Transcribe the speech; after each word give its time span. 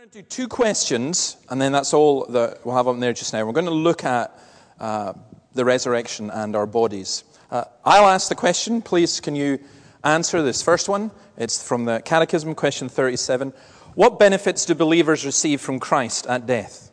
going 0.00 0.08
to 0.08 0.22
do 0.22 0.28
two 0.28 0.48
questions, 0.48 1.36
and 1.50 1.60
then 1.60 1.72
that's 1.72 1.92
all 1.92 2.24
that 2.24 2.64
we'll 2.64 2.74
have 2.74 2.88
on 2.88 3.00
there 3.00 3.12
just 3.12 3.34
now. 3.34 3.44
We're 3.44 3.52
going 3.52 3.66
to 3.66 3.70
look 3.70 4.02
at 4.02 4.34
uh, 4.78 5.12
the 5.52 5.62
resurrection 5.62 6.30
and 6.30 6.56
our 6.56 6.64
bodies. 6.64 7.22
Uh, 7.50 7.64
I'll 7.84 8.08
ask 8.08 8.30
the 8.30 8.34
question. 8.34 8.80
Please, 8.80 9.20
can 9.20 9.36
you 9.36 9.58
answer 10.02 10.40
this 10.40 10.62
first 10.62 10.88
one? 10.88 11.10
It's 11.36 11.62
from 11.62 11.84
the 11.84 12.00
Catechism, 12.00 12.54
question 12.54 12.88
37. 12.88 13.52
What 13.94 14.18
benefits 14.18 14.64
do 14.64 14.74
believers 14.74 15.26
receive 15.26 15.60
from 15.60 15.78
Christ 15.78 16.26
at 16.26 16.46
death? 16.46 16.90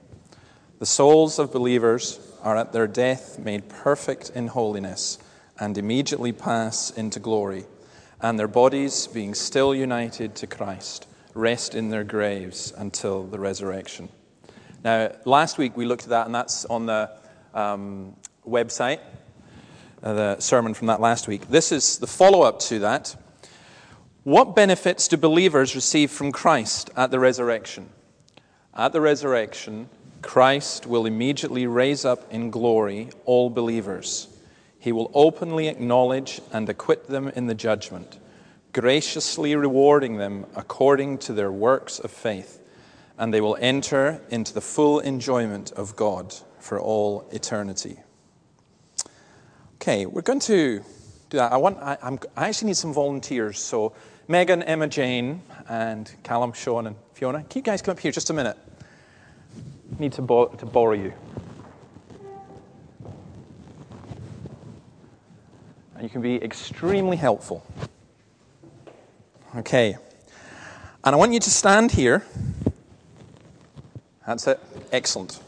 The 0.80 0.86
souls 0.86 1.40
of 1.40 1.54
believers 1.54 2.20
are 2.44 2.58
at 2.58 2.74
their 2.74 2.88
death 2.88 3.40
made 3.40 3.70
perfect 3.70 4.32
in 4.32 4.48
holiness 4.48 5.18
and 5.58 5.78
immediately 5.78 6.34
pass 6.34 6.92
into 6.92 7.22
glory, 7.22 7.68
and 8.20 8.38
their 8.38 8.50
bodies, 8.50 9.08
being 9.08 9.34
still 9.34 9.74
united 9.74 10.36
to 10.36 10.46
Christ, 10.48 11.08
rest 11.38 11.76
in 11.76 11.90
their 11.90 12.04
graves 12.04 12.74
until 12.76 13.24
the 13.24 13.40
resurrection. 13.40 14.10
Now, 14.84 15.12
last 15.26 15.58
week 15.58 15.78
we 15.78 15.86
looked 15.86 16.04
at 16.04 16.10
that, 16.10 16.26
and 16.26 16.36
that's 16.36 16.66
on 16.66 16.86
the 16.88 17.12
um, 17.54 18.16
website, 18.46 19.00
uh, 20.04 20.14
the 20.14 20.40
sermon 20.40 20.74
from 20.74 20.88
that 20.88 21.00
last 21.00 21.28
week. 21.28 21.48
This 21.50 21.72
is 21.72 22.00
the 22.00 22.08
follow 22.08 22.42
up 22.42 22.60
to 22.62 22.80
that. 22.80 23.16
What 24.24 24.56
benefits 24.56 25.08
do 25.08 25.16
believers 25.16 25.76
receive 25.76 26.12
from 26.12 26.32
Christ 26.32 26.90
at 26.98 27.12
the 27.12 27.20
resurrection? 27.20 27.90
At 28.74 28.92
the 28.92 29.02
resurrection, 29.02 29.90
Christ 30.22 30.86
will 30.86 31.06
immediately 31.06 31.68
raise 31.68 32.04
up 32.04 32.32
in 32.34 32.50
glory 32.52 33.10
all 33.26 33.50
believers. 33.50 34.28
He 34.80 34.92
will 34.92 35.12
openly 35.14 35.68
acknowledge 35.68 36.42
and 36.52 36.68
acquit 36.68 37.08
them 37.08 37.30
in 37.30 37.48
the 37.48 37.56
judgment 37.56 38.20
graciously 38.78 39.56
rewarding 39.56 40.18
them 40.18 40.46
according 40.56 41.18
to 41.18 41.34
their 41.34 41.52
works 41.52 41.98
of 41.98 42.12
faith, 42.12 42.62
and 43.18 43.34
they 43.34 43.42
will 43.42 43.58
enter 43.60 44.22
into 44.30 44.54
the 44.54 44.62
full 44.62 45.00
enjoyment 45.00 45.72
of 45.72 45.96
God 45.96 46.32
for 46.60 46.80
all 46.80 47.28
eternity. 47.32 47.98
Okay, 49.78 50.06
we're 50.06 50.22
going 50.22 50.42
to 50.42 50.78
do 51.30 51.38
that. 51.38 51.52
I, 51.52 51.58
want, 51.58 51.80
I, 51.80 51.98
I 52.36 52.48
actually 52.48 52.68
need 52.68 52.78
some 52.78 52.94
volunteers. 52.94 53.60
So, 53.60 53.94
Megan, 54.28 54.62
Emma 54.62 54.88
Jane, 54.88 55.42
and 55.68 56.12
Callum, 56.22 56.54
Sean, 56.54 56.86
and 56.86 56.96
Fiona, 57.14 57.44
can 57.46 57.60
you 57.60 57.64
guys 57.64 57.82
come 57.82 57.94
up 57.94 58.00
here 58.00 58.12
just 58.12 58.30
a 58.30 58.34
minute? 58.34 58.58
Need 59.98 60.14
to, 60.14 60.22
bo- 60.22 60.50
to 60.50 60.66
borrow 60.68 60.94
you. 60.94 61.14
And 65.96 66.04
you 66.04 66.10
can 66.10 66.22
be 66.22 66.36
extremely 66.36 67.18
helpful. 67.18 67.66
Okay. 69.58 69.98
And 71.04 71.16
I 71.16 71.18
want 71.18 71.34
you 71.34 71.40
to 71.40 71.50
stand 71.50 71.92
here. 71.92 72.24
That's 74.26 74.46
it. 74.46 74.60
Excellent. 74.92 75.40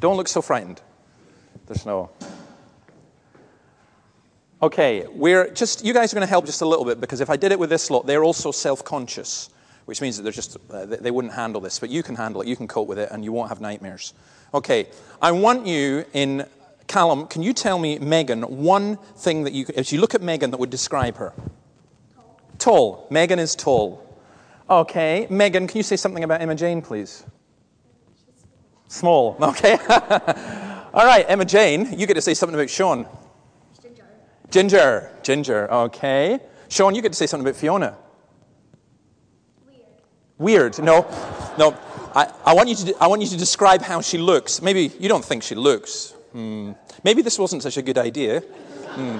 Don't 0.00 0.16
look 0.16 0.26
so 0.26 0.42
frightened. 0.42 0.80
There's 1.66 1.86
no. 1.86 2.10
Okay, 4.60 5.06
we're 5.12 5.48
just, 5.50 5.84
you 5.84 5.94
guys 5.94 6.12
are 6.12 6.16
going 6.16 6.26
to 6.26 6.30
help 6.30 6.44
just 6.44 6.62
a 6.62 6.66
little 6.66 6.84
bit 6.84 7.00
because 7.00 7.20
if 7.20 7.30
I 7.30 7.36
did 7.36 7.52
it 7.52 7.58
with 7.58 7.70
this 7.70 7.88
lot, 7.88 8.04
they're 8.06 8.24
also 8.24 8.50
self 8.50 8.84
conscious, 8.84 9.50
which 9.84 10.00
means 10.00 10.16
that 10.16 10.24
they're 10.24 10.32
just, 10.32 10.56
uh, 10.70 10.86
they 10.86 11.10
wouldn't 11.12 11.34
handle 11.34 11.60
this. 11.60 11.78
But 11.78 11.90
you 11.90 12.02
can 12.02 12.16
handle 12.16 12.42
it, 12.42 12.48
you 12.48 12.56
can 12.56 12.66
cope 12.66 12.88
with 12.88 12.98
it, 12.98 13.10
and 13.12 13.24
you 13.24 13.30
won't 13.30 13.48
have 13.48 13.60
nightmares. 13.60 14.12
Okay, 14.54 14.88
I 15.20 15.30
want 15.30 15.66
you 15.66 16.04
in, 16.14 16.46
Callum, 16.88 17.28
can 17.28 17.42
you 17.42 17.52
tell 17.52 17.78
me, 17.78 17.98
Megan, 18.00 18.42
one 18.42 18.96
thing 18.96 19.44
that 19.44 19.52
you, 19.52 19.66
as 19.76 19.92
you 19.92 20.00
look 20.00 20.16
at 20.16 20.22
Megan, 20.22 20.50
that 20.50 20.58
would 20.58 20.70
describe 20.70 21.16
her? 21.16 21.32
Tall. 22.62 23.08
Megan 23.10 23.40
is 23.40 23.56
tall. 23.56 24.06
Okay. 24.70 25.26
Megan, 25.28 25.66
can 25.66 25.76
you 25.76 25.82
say 25.82 25.96
something 25.96 26.22
about 26.22 26.40
Emma 26.40 26.54
Jane, 26.54 26.80
please? 26.80 27.24
Small. 28.86 29.36
Okay. 29.42 29.76
All 30.94 31.04
right, 31.04 31.24
Emma 31.26 31.44
Jane, 31.44 31.98
you 31.98 32.06
get 32.06 32.14
to 32.14 32.22
say 32.22 32.34
something 32.34 32.54
about 32.54 32.70
Sean. 32.70 33.08
Ginger. 33.82 34.04
Ginger. 34.50 35.10
Ginger. 35.24 35.72
Okay. 35.72 36.38
Sean, 36.68 36.94
you 36.94 37.02
get 37.02 37.10
to 37.10 37.18
say 37.18 37.26
something 37.26 37.48
about 37.48 37.58
Fiona. 37.58 37.96
Weird. 39.66 40.76
Weird. 40.76 40.78
No. 40.84 41.02
No. 41.58 41.76
I, 42.14 42.32
I, 42.44 42.54
want 42.54 42.68
you 42.68 42.76
to, 42.76 42.94
I 43.00 43.08
want 43.08 43.22
you 43.22 43.28
to 43.28 43.36
describe 43.36 43.82
how 43.82 44.00
she 44.02 44.18
looks. 44.18 44.62
Maybe 44.62 44.92
you 45.00 45.08
don't 45.08 45.24
think 45.24 45.42
she 45.42 45.56
looks. 45.56 46.12
Hmm. 46.30 46.72
Maybe 47.02 47.22
this 47.22 47.40
wasn't 47.40 47.64
such 47.64 47.76
a 47.76 47.82
good 47.82 47.98
idea. 47.98 48.40
Hmm. 48.40 49.18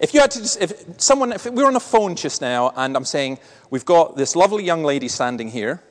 If 0.00 0.14
you 0.14 0.20
had 0.20 0.30
to, 0.30 0.62
if 0.62 0.98
someone, 0.98 1.32
if 1.32 1.44
we 1.44 1.62
were 1.62 1.66
on 1.66 1.76
a 1.76 1.80
phone 1.80 2.16
just 2.16 2.40
now 2.40 2.72
and 2.74 2.96
I'm 2.96 3.04
saying, 3.04 3.38
we've 3.68 3.84
got 3.84 4.16
this 4.16 4.34
lovely 4.34 4.64
young 4.64 4.82
lady 4.82 5.08
standing 5.08 5.48
here, 5.48 5.82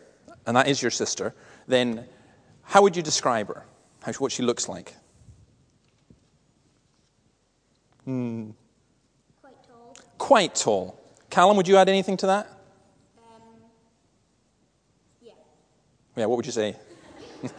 and 0.48 0.58
that 0.58 0.68
is 0.68 0.82
your 0.82 0.90
sister, 0.90 1.36
then 1.68 2.06
how 2.64 2.82
would 2.82 2.96
you 2.96 3.04
describe 3.04 3.50
her? 3.50 3.66
How, 4.02 4.12
what 4.14 4.32
she 4.32 4.42
looks 4.42 4.68
like? 4.68 4.96
Hmm. 8.06 8.50
Quite 9.42 9.64
tall. 9.68 9.98
Quite 10.18 10.56
tall. 10.56 11.00
Callum, 11.30 11.56
would 11.58 11.68
you 11.68 11.78
add 11.78 11.88
anything 11.88 12.18
to 12.18 12.28
that? 12.28 12.48
Um, 13.20 13.42
yeah. 15.22 15.34
Yeah, 16.16 16.26
what 16.26 16.38
would 16.38 16.48
you 16.48 16.52
say? 16.52 16.76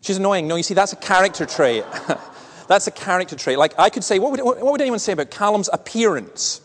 She's 0.00 0.16
annoying. 0.16 0.48
No, 0.48 0.56
you 0.56 0.64
see, 0.64 0.74
that's 0.74 0.92
a 0.92 0.96
character 0.96 1.46
trait. 1.46 1.84
That's 2.66 2.86
a 2.86 2.90
character 2.90 3.36
trait. 3.36 3.58
Like, 3.58 3.78
I 3.78 3.90
could 3.90 4.04
say, 4.04 4.18
what 4.18 4.30
would, 4.32 4.40
what 4.40 4.62
would 4.64 4.80
anyone 4.80 4.98
say 4.98 5.12
about 5.12 5.30
Callum's 5.30 5.68
appearance? 5.72 6.60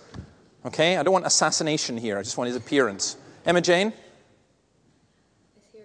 Okay, 0.65 0.97
I 0.97 1.03
don't 1.03 1.13
want 1.13 1.25
assassination 1.25 1.97
here. 1.97 2.17
I 2.17 2.21
just 2.21 2.37
want 2.37 2.47
his 2.47 2.57
appearance. 2.57 3.17
Emma 3.45 3.61
Jane? 3.61 3.93
His 5.71 5.81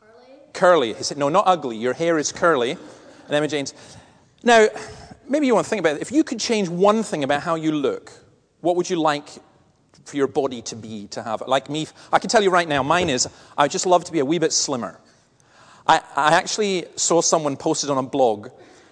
curly. 0.00 0.34
Curly. 0.52 0.94
He 0.94 1.02
said, 1.02 1.18
no, 1.18 1.28
not 1.28 1.44
ugly. 1.46 1.76
Your 1.76 1.92
hair 1.92 2.18
is 2.18 2.32
curly. 2.32 2.72
And 2.72 3.34
Emma 3.36 3.48
Jane's. 3.48 3.74
Now, 4.42 4.68
maybe 5.28 5.46
you 5.46 5.54
want 5.54 5.66
to 5.66 5.70
think 5.70 5.80
about 5.80 5.96
it. 5.96 6.02
If 6.02 6.12
you 6.12 6.24
could 6.24 6.40
change 6.40 6.68
one 6.68 7.02
thing 7.02 7.24
about 7.24 7.42
how 7.42 7.56
you 7.56 7.72
look, 7.72 8.12
what 8.60 8.76
would 8.76 8.88
you 8.88 9.00
like 9.00 9.28
for 10.04 10.16
your 10.16 10.26
body 10.26 10.62
to 10.62 10.76
be, 10.76 11.06
to 11.08 11.22
have? 11.22 11.42
Like 11.46 11.68
me, 11.68 11.86
I 12.12 12.18
can 12.18 12.30
tell 12.30 12.42
you 12.42 12.50
right 12.50 12.68
now, 12.68 12.82
mine 12.82 13.10
is 13.10 13.28
I 13.56 13.68
just 13.68 13.86
love 13.86 14.04
to 14.04 14.12
be 14.12 14.18
a 14.20 14.24
wee 14.24 14.38
bit 14.38 14.52
slimmer. 14.52 15.00
I, 15.86 16.00
I 16.16 16.34
actually 16.34 16.84
saw 16.96 17.20
someone 17.20 17.56
posted 17.56 17.90
on 17.90 17.98
a 17.98 18.02
blog 18.02 18.48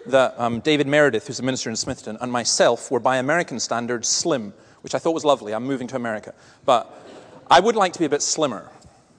that 0.07 0.35
um, 0.39 0.61
David 0.61 0.87
Meredith, 0.87 1.27
who's 1.27 1.39
a 1.39 1.43
minister 1.43 1.71
in 1.71 1.77
Smithton, 1.77 2.17
and 2.21 2.33
myself 2.33 2.91
were, 2.91 3.01
by 3.01 3.19
American 3.19 3.61
standards, 3.61 4.09
slim, 4.09 4.55
which 4.81 4.95
I 4.95 4.99
thought 4.99 5.13
was 5.13 5.25
lovely. 5.25 5.55
I'm 5.55 5.65
moving 5.65 5.87
to 5.89 5.97
America. 5.97 6.35
But 6.65 6.91
I 7.51 7.61
would 7.61 7.77
like 7.77 7.93
to 7.95 7.99
be 7.99 8.05
a 8.05 8.09
bit 8.09 8.23
slimmer. 8.23 8.71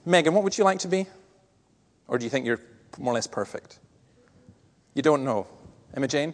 Megan, 0.05 0.33
what 0.33 0.43
would 0.43 0.57
you 0.57 0.63
like 0.63 0.79
to 0.79 0.87
be? 0.87 1.07
Or 2.07 2.17
do 2.17 2.23
you 2.23 2.29
think 2.29 2.45
you're 2.45 2.59
more 2.97 3.13
or 3.13 3.15
less 3.15 3.27
perfect? 3.27 3.79
You 4.95 5.01
don't 5.01 5.23
know. 5.23 5.47
Emma 5.93 6.07
Jane? 6.07 6.33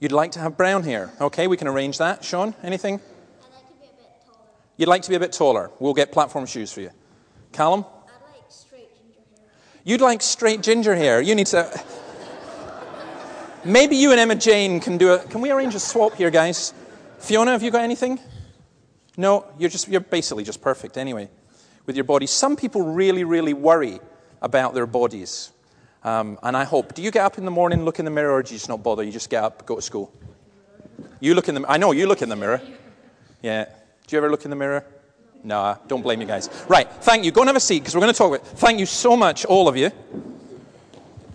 You'd 0.00 0.12
like 0.12 0.32
to 0.32 0.38
have 0.38 0.56
brown 0.56 0.84
hair. 0.84 1.10
Okay, 1.20 1.48
we 1.48 1.56
can 1.56 1.66
arrange 1.66 1.98
that. 1.98 2.24
Sean, 2.24 2.54
anything? 2.62 3.00
I'd 3.00 3.52
like 3.52 3.66
to 3.66 3.80
be 3.80 3.86
a 3.86 3.88
bit 3.88 4.26
taller. 4.26 4.38
You'd 4.76 4.88
like 4.88 5.02
to 5.02 5.10
be 5.10 5.16
a 5.16 5.20
bit 5.20 5.32
taller. 5.32 5.70
We'll 5.80 5.94
get 5.94 6.12
platform 6.12 6.46
shoes 6.46 6.72
for 6.72 6.80
you. 6.80 6.90
Callum? 7.52 7.84
I'd 7.84 8.32
like 8.32 8.44
straight 8.48 8.88
ginger 8.96 9.20
hair. 9.34 9.50
You'd 9.84 10.00
like 10.00 10.22
straight 10.22 10.62
ginger 10.62 10.94
hair. 10.94 11.20
You 11.20 11.34
need 11.34 11.46
to. 11.48 11.82
Maybe 13.64 13.96
you 13.96 14.12
and 14.12 14.20
Emma 14.20 14.36
Jane 14.36 14.80
can 14.80 14.98
do 14.98 15.12
a. 15.12 15.18
Can 15.18 15.40
we 15.40 15.50
arrange 15.50 15.74
a 15.74 15.80
swap 15.80 16.14
here, 16.14 16.30
guys? 16.30 16.72
Fiona, 17.18 17.52
have 17.52 17.62
you 17.62 17.70
got 17.70 17.82
anything? 17.82 18.20
No, 19.16 19.46
you're 19.58 19.68
just 19.68 19.88
you're 19.88 20.00
basically 20.00 20.44
just 20.44 20.60
perfect 20.60 20.96
anyway 20.96 21.28
with 21.86 21.96
your 21.96 22.04
body. 22.04 22.26
Some 22.26 22.54
people 22.54 22.82
really, 22.82 23.24
really 23.24 23.54
worry 23.54 23.98
about 24.40 24.74
their 24.74 24.86
bodies. 24.86 25.50
Um, 26.04 26.38
and 26.42 26.56
I 26.56 26.64
hope. 26.64 26.94
Do 26.94 27.02
you 27.02 27.10
get 27.10 27.24
up 27.24 27.38
in 27.38 27.44
the 27.44 27.50
morning, 27.50 27.84
look 27.84 27.98
in 27.98 28.04
the 28.04 28.10
mirror, 28.10 28.34
or 28.34 28.42
do 28.42 28.52
you 28.52 28.58
just 28.58 28.68
not 28.68 28.82
bother? 28.84 29.02
You 29.02 29.10
just 29.10 29.28
get 29.28 29.42
up, 29.42 29.66
go 29.66 29.76
to 29.76 29.82
school. 29.82 30.12
You 31.18 31.34
look 31.34 31.48
in 31.48 31.56
the. 31.56 31.64
I 31.68 31.76
know 31.76 31.90
you 31.90 32.06
look 32.06 32.22
in 32.22 32.28
the 32.28 32.36
mirror. 32.36 32.60
Yeah. 33.42 33.64
Do 33.64 34.16
you 34.16 34.18
ever 34.18 34.30
look 34.30 34.44
in 34.44 34.50
the 34.50 34.56
mirror? 34.56 34.84
No, 35.44 35.78
don't 35.86 36.02
blame 36.02 36.20
you 36.20 36.26
guys. 36.26 36.50
Right, 36.68 36.90
thank 36.90 37.24
you. 37.24 37.30
Go 37.30 37.42
and 37.42 37.48
have 37.48 37.56
a 37.56 37.60
seat 37.60 37.80
because 37.80 37.94
we're 37.94 38.00
going 38.00 38.12
to 38.12 38.18
talk 38.18 38.34
about. 38.34 38.46
Thank 38.58 38.80
you 38.80 38.86
so 38.86 39.16
much, 39.16 39.44
all 39.44 39.68
of 39.68 39.76
you, 39.76 39.90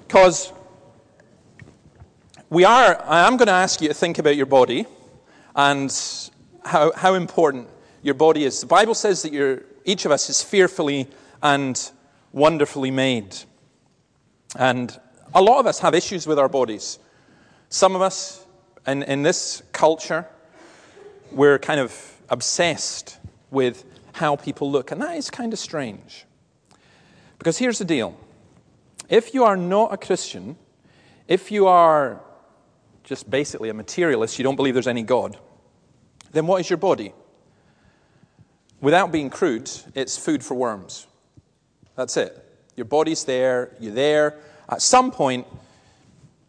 because 0.08 0.52
we 2.50 2.66
are. 2.66 3.02
I 3.06 3.26
am 3.26 3.38
going 3.38 3.48
to 3.48 3.54
ask 3.54 3.82
you 3.82 3.88
to 3.88 3.94
think 3.94 4.20
about 4.20 4.36
your 4.36 4.46
body 4.46 4.86
and 5.56 5.92
how 6.66 6.92
how 6.94 7.14
important 7.14 7.68
your 8.02 8.14
body 8.14 8.44
is. 8.44 8.60
The 8.60 8.68
Bible 8.68 8.94
says 8.94 9.22
that 9.22 9.32
you 9.32 9.64
each 9.86 10.06
of 10.06 10.12
us 10.12 10.30
is 10.30 10.42
fearfully 10.42 11.08
and 11.42 11.92
wonderfully 12.34 12.92
made, 12.92 13.36
and 14.58 15.00
a 15.34 15.42
lot 15.42 15.60
of 15.60 15.66
us 15.66 15.80
have 15.80 15.96
issues 15.96 16.28
with 16.28 16.38
our 16.38 16.50
bodies. 16.50 17.00
Some 17.70 17.96
of 17.96 18.02
us, 18.02 18.46
in, 18.86 19.02
in 19.04 19.24
this 19.24 19.64
culture, 19.72 20.28
we're 21.32 21.58
kind 21.58 21.80
of 21.80 22.22
obsessed 22.30 23.18
with 23.50 23.84
how 24.14 24.36
people 24.36 24.72
look. 24.72 24.92
And 24.92 25.02
that 25.02 25.18
is 25.18 25.30
kind 25.30 25.54
of 25.54 25.60
strange. 25.60 26.26
Because 27.38 27.58
here's 27.58 27.80
the 27.80 27.86
deal 27.86 28.18
if 29.10 29.34
you 29.34 29.44
are 29.44 29.58
not 29.58 29.94
a 29.94 29.98
Christian, 29.98 30.56
if 31.28 31.52
you 31.52 31.68
are 31.68 32.22
just 33.04 33.30
basically 33.30 33.70
a 33.70 33.74
materialist, 33.74 34.40
you 34.40 34.44
don't 34.44 34.56
believe 34.56 34.74
there's 34.74 34.88
any 34.88 35.04
God, 35.04 35.38
then 36.32 36.48
what 36.48 36.62
is 36.62 36.70
your 36.70 36.78
body? 36.78 37.14
Without 38.80 39.12
being 39.12 39.30
crude, 39.30 39.70
it's 39.94 40.18
food 40.18 40.44
for 40.44 40.56
worms. 40.56 41.08
That's 41.96 42.18
it. 42.18 42.44
Your 42.76 42.86
body's 42.86 43.24
there, 43.24 43.76
you're 43.80 43.94
there. 43.94 44.40
At 44.68 44.82
some 44.82 45.12
point, 45.12 45.46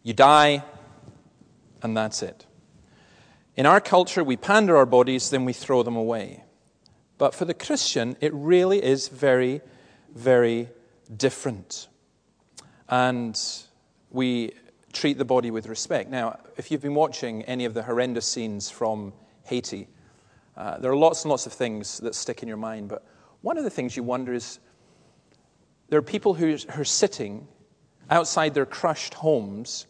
you 0.03 0.13
die, 0.13 0.63
and 1.81 1.95
that's 1.95 2.23
it. 2.23 2.45
In 3.55 3.65
our 3.65 3.79
culture, 3.79 4.23
we 4.23 4.37
pander 4.37 4.75
our 4.75 4.85
bodies, 4.85 5.29
then 5.29 5.45
we 5.45 5.53
throw 5.53 5.83
them 5.83 5.95
away. 5.95 6.44
But 7.17 7.33
for 7.33 7.45
the 7.45 7.53
Christian, 7.53 8.17
it 8.19 8.33
really 8.33 8.83
is 8.83 9.07
very, 9.07 9.61
very 10.13 10.69
different. 11.15 11.87
And 12.89 13.39
we 14.11 14.51
treat 14.91 15.17
the 15.17 15.25
body 15.25 15.51
with 15.51 15.67
respect. 15.67 16.09
Now, 16.09 16.39
if 16.57 16.71
you've 16.71 16.81
been 16.81 16.95
watching 16.95 17.43
any 17.43 17.65
of 17.65 17.73
the 17.73 17.83
horrendous 17.83 18.25
scenes 18.25 18.69
from 18.69 19.13
Haiti, 19.43 19.87
uh, 20.57 20.77
there 20.77 20.91
are 20.91 20.95
lots 20.95 21.23
and 21.23 21.29
lots 21.29 21.45
of 21.45 21.53
things 21.53 21.99
that 21.99 22.15
stick 22.15 22.41
in 22.41 22.47
your 22.47 22.57
mind. 22.57 22.89
But 22.89 23.05
one 23.41 23.57
of 23.57 23.63
the 23.63 23.69
things 23.69 23.95
you 23.95 24.03
wonder 24.03 24.33
is 24.33 24.59
there 25.89 25.99
are 25.99 26.03
people 26.03 26.33
who 26.33 26.57
are 26.69 26.83
sitting 26.83 27.47
outside 28.09 28.53
their 28.53 28.65
crushed 28.65 29.13
homes, 29.13 29.87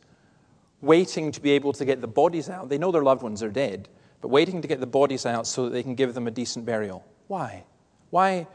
waiting 0.81 1.31
to 1.31 1.41
be 1.41 1.51
able 1.51 1.73
to 1.73 1.85
get 1.85 2.01
the 2.01 2.07
bodies 2.07 2.49
out. 2.49 2.69
They 2.69 2.77
know 2.77 2.91
their 2.91 3.03
loved 3.03 3.23
ones 3.23 3.43
are 3.43 3.49
dead, 3.49 3.89
but 4.21 4.29
waiting 4.29 4.61
to 4.61 4.67
get 4.67 4.79
the 4.79 4.87
bodies 4.87 5.25
out 5.25 5.47
so 5.47 5.65
that 5.65 5.71
they 5.71 5.83
can 5.83 5.95
give 5.95 6.13
them 6.13 6.27
a 6.27 6.31
decent 6.31 6.65
burial. 6.65 7.05
Why? 7.27 7.63
Why 8.09 8.47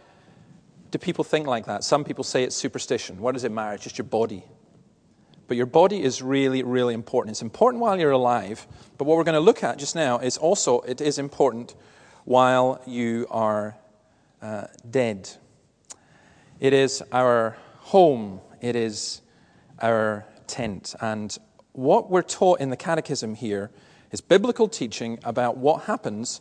do 0.90 0.98
people 0.98 1.24
think 1.24 1.46
like 1.46 1.66
that? 1.66 1.84
Some 1.84 2.04
people 2.04 2.24
say 2.24 2.44
it's 2.44 2.56
superstition. 2.56 3.18
What 3.18 3.32
does 3.32 3.44
it 3.44 3.52
matter? 3.52 3.74
It's 3.74 3.84
just 3.84 3.98
your 3.98 4.06
body. 4.06 4.44
But 5.46 5.56
your 5.56 5.66
body 5.66 6.02
is 6.02 6.22
really, 6.22 6.62
really 6.62 6.94
important. 6.94 7.32
It's 7.32 7.42
important 7.42 7.80
while 7.82 7.98
you're 7.98 8.12
alive, 8.12 8.66
but 8.98 9.04
what 9.04 9.16
we're 9.16 9.24
going 9.24 9.34
to 9.34 9.40
look 9.40 9.64
at 9.64 9.78
just 9.78 9.96
now 9.96 10.18
is 10.18 10.36
also, 10.36 10.80
it 10.82 11.00
is 11.00 11.18
important 11.18 11.74
while 12.24 12.80
you 12.86 13.26
are 13.30 13.76
uh, 14.40 14.66
dead. 14.88 15.28
It 16.60 16.72
is 16.72 17.02
our 17.10 17.56
home, 17.78 18.40
it 18.60 18.76
is 18.76 19.22
our 19.80 20.24
tent. 20.46 20.94
And 21.00 21.36
what 21.72 22.10
we're 22.10 22.22
taught 22.22 22.60
in 22.60 22.70
the 22.70 22.76
Catechism 22.76 23.34
here 23.34 23.70
is 24.12 24.20
biblical 24.20 24.68
teaching 24.68 25.18
about 25.24 25.56
what 25.56 25.84
happens 25.84 26.40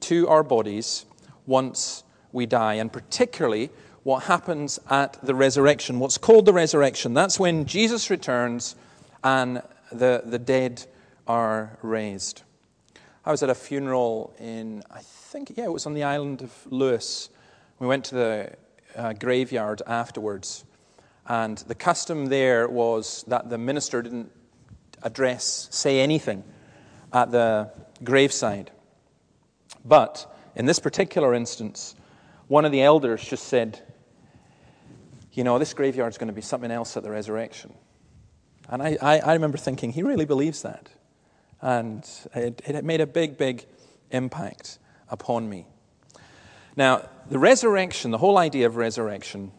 to 0.00 0.28
our 0.28 0.42
bodies 0.42 1.06
once 1.50 2.04
we 2.32 2.46
die, 2.46 2.74
and 2.74 2.92
particularly 2.92 3.70
what 4.04 4.22
happens 4.22 4.78
at 4.88 5.18
the 5.22 5.34
resurrection, 5.34 5.98
what's 5.98 6.16
called 6.16 6.46
the 6.46 6.52
resurrection. 6.52 7.12
That's 7.12 7.38
when 7.38 7.66
Jesus 7.66 8.08
returns 8.08 8.76
and 9.22 9.60
the, 9.92 10.22
the 10.24 10.38
dead 10.38 10.86
are 11.26 11.76
raised. 11.82 12.42
I 13.26 13.32
was 13.32 13.42
at 13.42 13.50
a 13.50 13.54
funeral 13.54 14.32
in, 14.38 14.82
I 14.90 15.00
think, 15.00 15.52
yeah, 15.56 15.64
it 15.64 15.72
was 15.72 15.86
on 15.86 15.94
the 15.94 16.04
island 16.04 16.40
of 16.40 16.52
Lewis. 16.70 17.28
We 17.80 17.86
went 17.86 18.04
to 18.06 18.14
the 18.14 18.52
uh, 18.96 19.12
graveyard 19.14 19.82
afterwards. 19.86 20.64
And 21.26 21.58
the 21.58 21.74
custom 21.74 22.26
there 22.26 22.68
was 22.68 23.24
that 23.28 23.50
the 23.50 23.58
minister 23.58 24.02
didn't 24.02 24.30
address, 25.02 25.68
say 25.70 26.00
anything 26.00 26.44
at 27.12 27.30
the 27.32 27.70
graveside. 28.02 28.70
But 29.84 30.26
in 30.56 30.66
this 30.66 30.78
particular 30.78 31.34
instance, 31.34 31.94
one 32.48 32.64
of 32.64 32.72
the 32.72 32.82
elders 32.82 33.22
just 33.22 33.44
said, 33.44 33.80
You 35.32 35.44
know, 35.44 35.58
this 35.58 35.72
graveyard 35.74 36.12
is 36.12 36.18
going 36.18 36.28
to 36.28 36.34
be 36.34 36.40
something 36.40 36.70
else 36.70 36.96
at 36.96 37.02
the 37.02 37.10
resurrection. 37.10 37.72
And 38.68 38.82
I, 38.82 38.98
I, 39.00 39.18
I 39.18 39.32
remember 39.34 39.58
thinking, 39.58 39.92
he 39.92 40.02
really 40.02 40.24
believes 40.24 40.62
that. 40.62 40.88
And 41.60 42.08
it, 42.34 42.62
it 42.64 42.84
made 42.84 43.00
a 43.00 43.06
big, 43.06 43.36
big 43.36 43.66
impact 44.10 44.78
upon 45.08 45.48
me. 45.48 45.66
Now, 46.76 47.08
the 47.28 47.38
resurrection, 47.38 48.10
the 48.10 48.18
whole 48.18 48.38
idea 48.38 48.66
of 48.66 48.76
resurrection, 48.76 49.52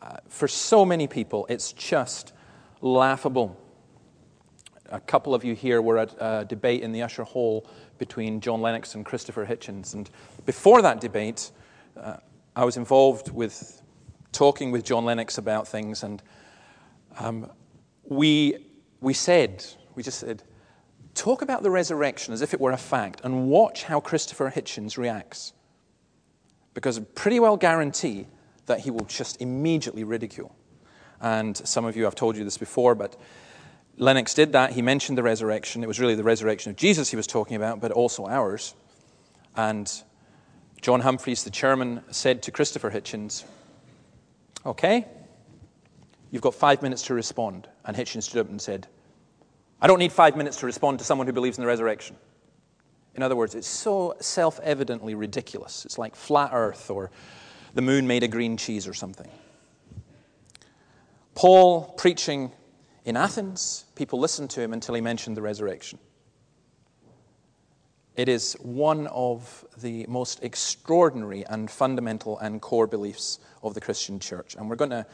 uh, 0.00 0.16
for 0.28 0.48
so 0.48 0.84
many 0.84 1.06
people, 1.06 1.46
it's 1.48 1.72
just 1.72 2.32
laughable. 2.80 3.56
A 4.90 5.00
couple 5.00 5.34
of 5.34 5.44
you 5.44 5.54
here 5.54 5.80
were 5.80 5.98
at 5.98 6.14
a 6.18 6.44
debate 6.44 6.82
in 6.82 6.92
the 6.92 7.02
Usher 7.02 7.22
Hall 7.22 7.66
between 7.98 8.40
John 8.40 8.60
Lennox 8.60 8.94
and 8.94 9.04
Christopher 9.04 9.46
Hitchens. 9.46 9.94
And 9.94 10.08
before 10.46 10.82
that 10.82 11.00
debate, 11.00 11.50
uh, 11.96 12.16
I 12.56 12.64
was 12.64 12.76
involved 12.76 13.30
with 13.30 13.82
talking 14.32 14.70
with 14.70 14.84
John 14.84 15.04
Lennox 15.04 15.38
about 15.38 15.68
things, 15.68 16.02
and 16.02 16.22
um, 17.18 17.50
we, 18.04 18.66
we 19.00 19.12
said, 19.12 19.64
we 19.94 20.02
just 20.02 20.18
said, 20.18 20.42
talk 21.14 21.42
about 21.42 21.62
the 21.62 21.70
resurrection 21.70 22.32
as 22.32 22.42
if 22.42 22.54
it 22.54 22.60
were 22.60 22.72
a 22.72 22.76
fact, 22.76 23.20
and 23.24 23.48
watch 23.48 23.84
how 23.84 24.00
Christopher 24.00 24.50
Hitchens 24.50 24.96
reacts. 24.96 25.52
Because 26.74 26.98
I 26.98 27.02
pretty 27.14 27.40
well 27.40 27.56
guarantee 27.56 28.26
that 28.66 28.80
he 28.80 28.90
will 28.90 29.04
just 29.04 29.40
immediately 29.42 30.04
ridicule. 30.04 30.54
And 31.20 31.56
some 31.56 31.84
of 31.84 31.96
you, 31.96 32.06
I've 32.06 32.14
told 32.14 32.36
you 32.36 32.44
this 32.44 32.58
before, 32.58 32.94
but 32.94 33.16
Lennox 33.96 34.34
did 34.34 34.52
that. 34.52 34.72
He 34.72 34.82
mentioned 34.82 35.18
the 35.18 35.22
resurrection. 35.22 35.82
It 35.82 35.86
was 35.86 36.00
really 36.00 36.14
the 36.14 36.24
resurrection 36.24 36.70
of 36.70 36.76
Jesus 36.76 37.10
he 37.10 37.16
was 37.16 37.26
talking 37.26 37.56
about, 37.56 37.80
but 37.80 37.92
also 37.92 38.26
ours. 38.26 38.74
And 39.56 39.90
John 40.80 41.02
Humphrys, 41.02 41.44
the 41.44 41.50
chairman, 41.50 42.02
said 42.10 42.42
to 42.44 42.50
Christopher 42.50 42.90
Hitchens, 42.90 43.44
Okay, 44.64 45.06
you've 46.30 46.42
got 46.42 46.54
five 46.54 46.82
minutes 46.82 47.02
to 47.02 47.14
respond. 47.14 47.68
And 47.84 47.96
Hitchens 47.96 48.24
stood 48.24 48.40
up 48.40 48.48
and 48.48 48.60
said, 48.60 48.86
I 49.80 49.86
don't 49.86 49.98
need 49.98 50.12
five 50.12 50.36
minutes 50.36 50.58
to 50.58 50.66
respond 50.66 51.00
to 51.00 51.04
someone 51.04 51.26
who 51.26 51.32
believes 51.32 51.58
in 51.58 51.62
the 51.62 51.68
resurrection. 51.68 52.16
In 53.14 53.22
other 53.22 53.36
words, 53.36 53.54
it's 53.54 53.66
so 53.66 54.14
self 54.20 54.58
evidently 54.60 55.14
ridiculous. 55.14 55.84
It's 55.84 55.98
like 55.98 56.16
flat 56.16 56.50
earth 56.52 56.90
or 56.90 57.10
the 57.74 57.82
moon 57.82 58.06
made 58.06 58.22
of 58.22 58.30
green 58.30 58.56
cheese 58.56 58.86
or 58.86 58.94
something. 58.94 59.30
Paul 61.34 61.94
preaching 61.96 62.52
in 63.04 63.16
Athens, 63.16 63.84
people 63.94 64.20
listened 64.20 64.50
to 64.50 64.60
him 64.60 64.72
until 64.72 64.94
he 64.94 65.00
mentioned 65.00 65.36
the 65.36 65.42
resurrection. 65.42 65.98
It 68.14 68.28
is 68.28 68.54
one 68.60 69.06
of 69.08 69.64
the 69.80 70.04
most 70.08 70.44
extraordinary 70.44 71.46
and 71.46 71.70
fundamental 71.70 72.38
and 72.38 72.60
core 72.60 72.86
beliefs 72.86 73.38
of 73.62 73.74
the 73.74 73.80
Christian 73.80 74.20
church. 74.20 74.54
And 74.54 74.68
we're 74.68 74.76
going 74.76 74.90
to 74.90 75.06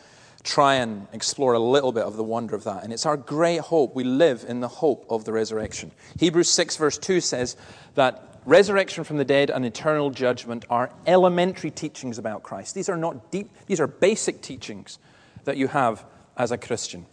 try 0.43 0.75
and 0.77 1.07
explore 1.13 1.55
a 1.55 1.59
little 1.59 1.93
bit 1.93 2.05
of 2.05 2.17
the 2.17 2.25
wonder 2.25 2.55
of 2.57 2.65
that. 2.65 2.85
And 2.85 2.93
it's 2.93 3.07
our 3.07 3.17
great 3.17 3.61
hope. 3.61 3.95
We 3.95 4.05
live 4.05 4.45
in 4.49 4.61
the 4.61 4.69
hope 4.69 5.07
of 5.09 5.25
the 5.25 5.33
resurrection. 5.33 5.93
Hebrews 6.19 6.51
6, 6.51 6.77
verse 6.77 6.99
2 6.99 7.21
says 7.21 7.57
that 7.95 8.41
resurrection 8.45 9.05
from 9.05 9.17
the 9.17 9.25
dead 9.25 9.51
and 9.51 9.65
eternal 9.65 10.11
judgment 10.11 10.65
are 10.69 10.91
elementary 11.07 11.71
teachings 11.71 12.19
about 12.19 12.43
Christ. 12.43 12.75
These 12.75 12.89
are 12.89 12.97
not 12.97 13.31
deep, 13.31 13.51
these 13.67 13.81
are 13.81 13.87
basic 13.87 14.43
teachings 14.43 14.99
that 15.45 15.57
you 15.57 15.69
have 15.69 16.05
as 16.37 16.51
a 16.51 16.59
Christian. 16.59 17.07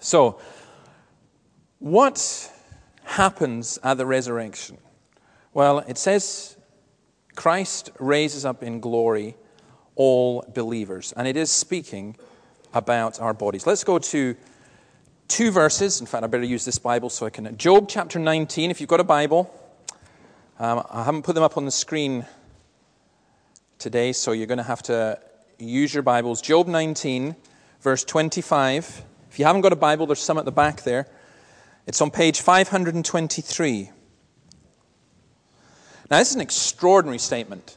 So, 0.00 0.40
what 1.78 2.52
happens 3.04 3.78
at 3.82 3.98
the 3.98 4.06
resurrection? 4.06 4.78
Well, 5.54 5.78
it 5.80 5.98
says 5.98 6.56
Christ 7.34 7.90
raises 7.98 8.44
up 8.44 8.62
in 8.62 8.80
glory 8.80 9.36
all 9.96 10.44
believers, 10.54 11.12
and 11.16 11.26
it 11.26 11.36
is 11.36 11.50
speaking 11.50 12.16
about 12.74 13.20
our 13.20 13.34
bodies. 13.34 13.66
Let's 13.66 13.84
go 13.84 13.98
to 13.98 14.36
two 15.26 15.50
verses. 15.50 16.00
In 16.00 16.06
fact, 16.06 16.24
I 16.24 16.26
better 16.26 16.44
use 16.44 16.64
this 16.64 16.78
Bible 16.78 17.10
so 17.10 17.26
I 17.26 17.30
can. 17.30 17.56
Job 17.56 17.88
chapter 17.88 18.18
19, 18.18 18.70
if 18.70 18.80
you've 18.80 18.88
got 18.88 19.00
a 19.00 19.04
Bible. 19.04 19.52
Um, 20.58 20.84
I 20.90 21.04
haven't 21.04 21.22
put 21.22 21.34
them 21.34 21.44
up 21.44 21.56
on 21.56 21.64
the 21.64 21.70
screen 21.70 22.26
today, 23.78 24.12
so 24.12 24.32
you're 24.32 24.46
going 24.46 24.58
to 24.58 24.64
have 24.64 24.82
to 24.84 25.20
use 25.58 25.94
your 25.94 26.02
Bibles. 26.02 26.42
Job 26.42 26.66
19, 26.66 27.36
verse 27.80 28.04
25. 28.04 29.04
If 29.30 29.38
you 29.38 29.44
haven't 29.44 29.62
got 29.62 29.72
a 29.72 29.76
Bible, 29.76 30.06
there's 30.06 30.20
some 30.20 30.38
at 30.38 30.44
the 30.44 30.52
back 30.52 30.82
there. 30.82 31.06
It's 31.86 32.00
on 32.00 32.10
page 32.10 32.40
523. 32.40 33.90
Now, 36.10 36.18
this 36.18 36.30
is 36.30 36.34
an 36.34 36.40
extraordinary 36.40 37.18
statement. 37.18 37.76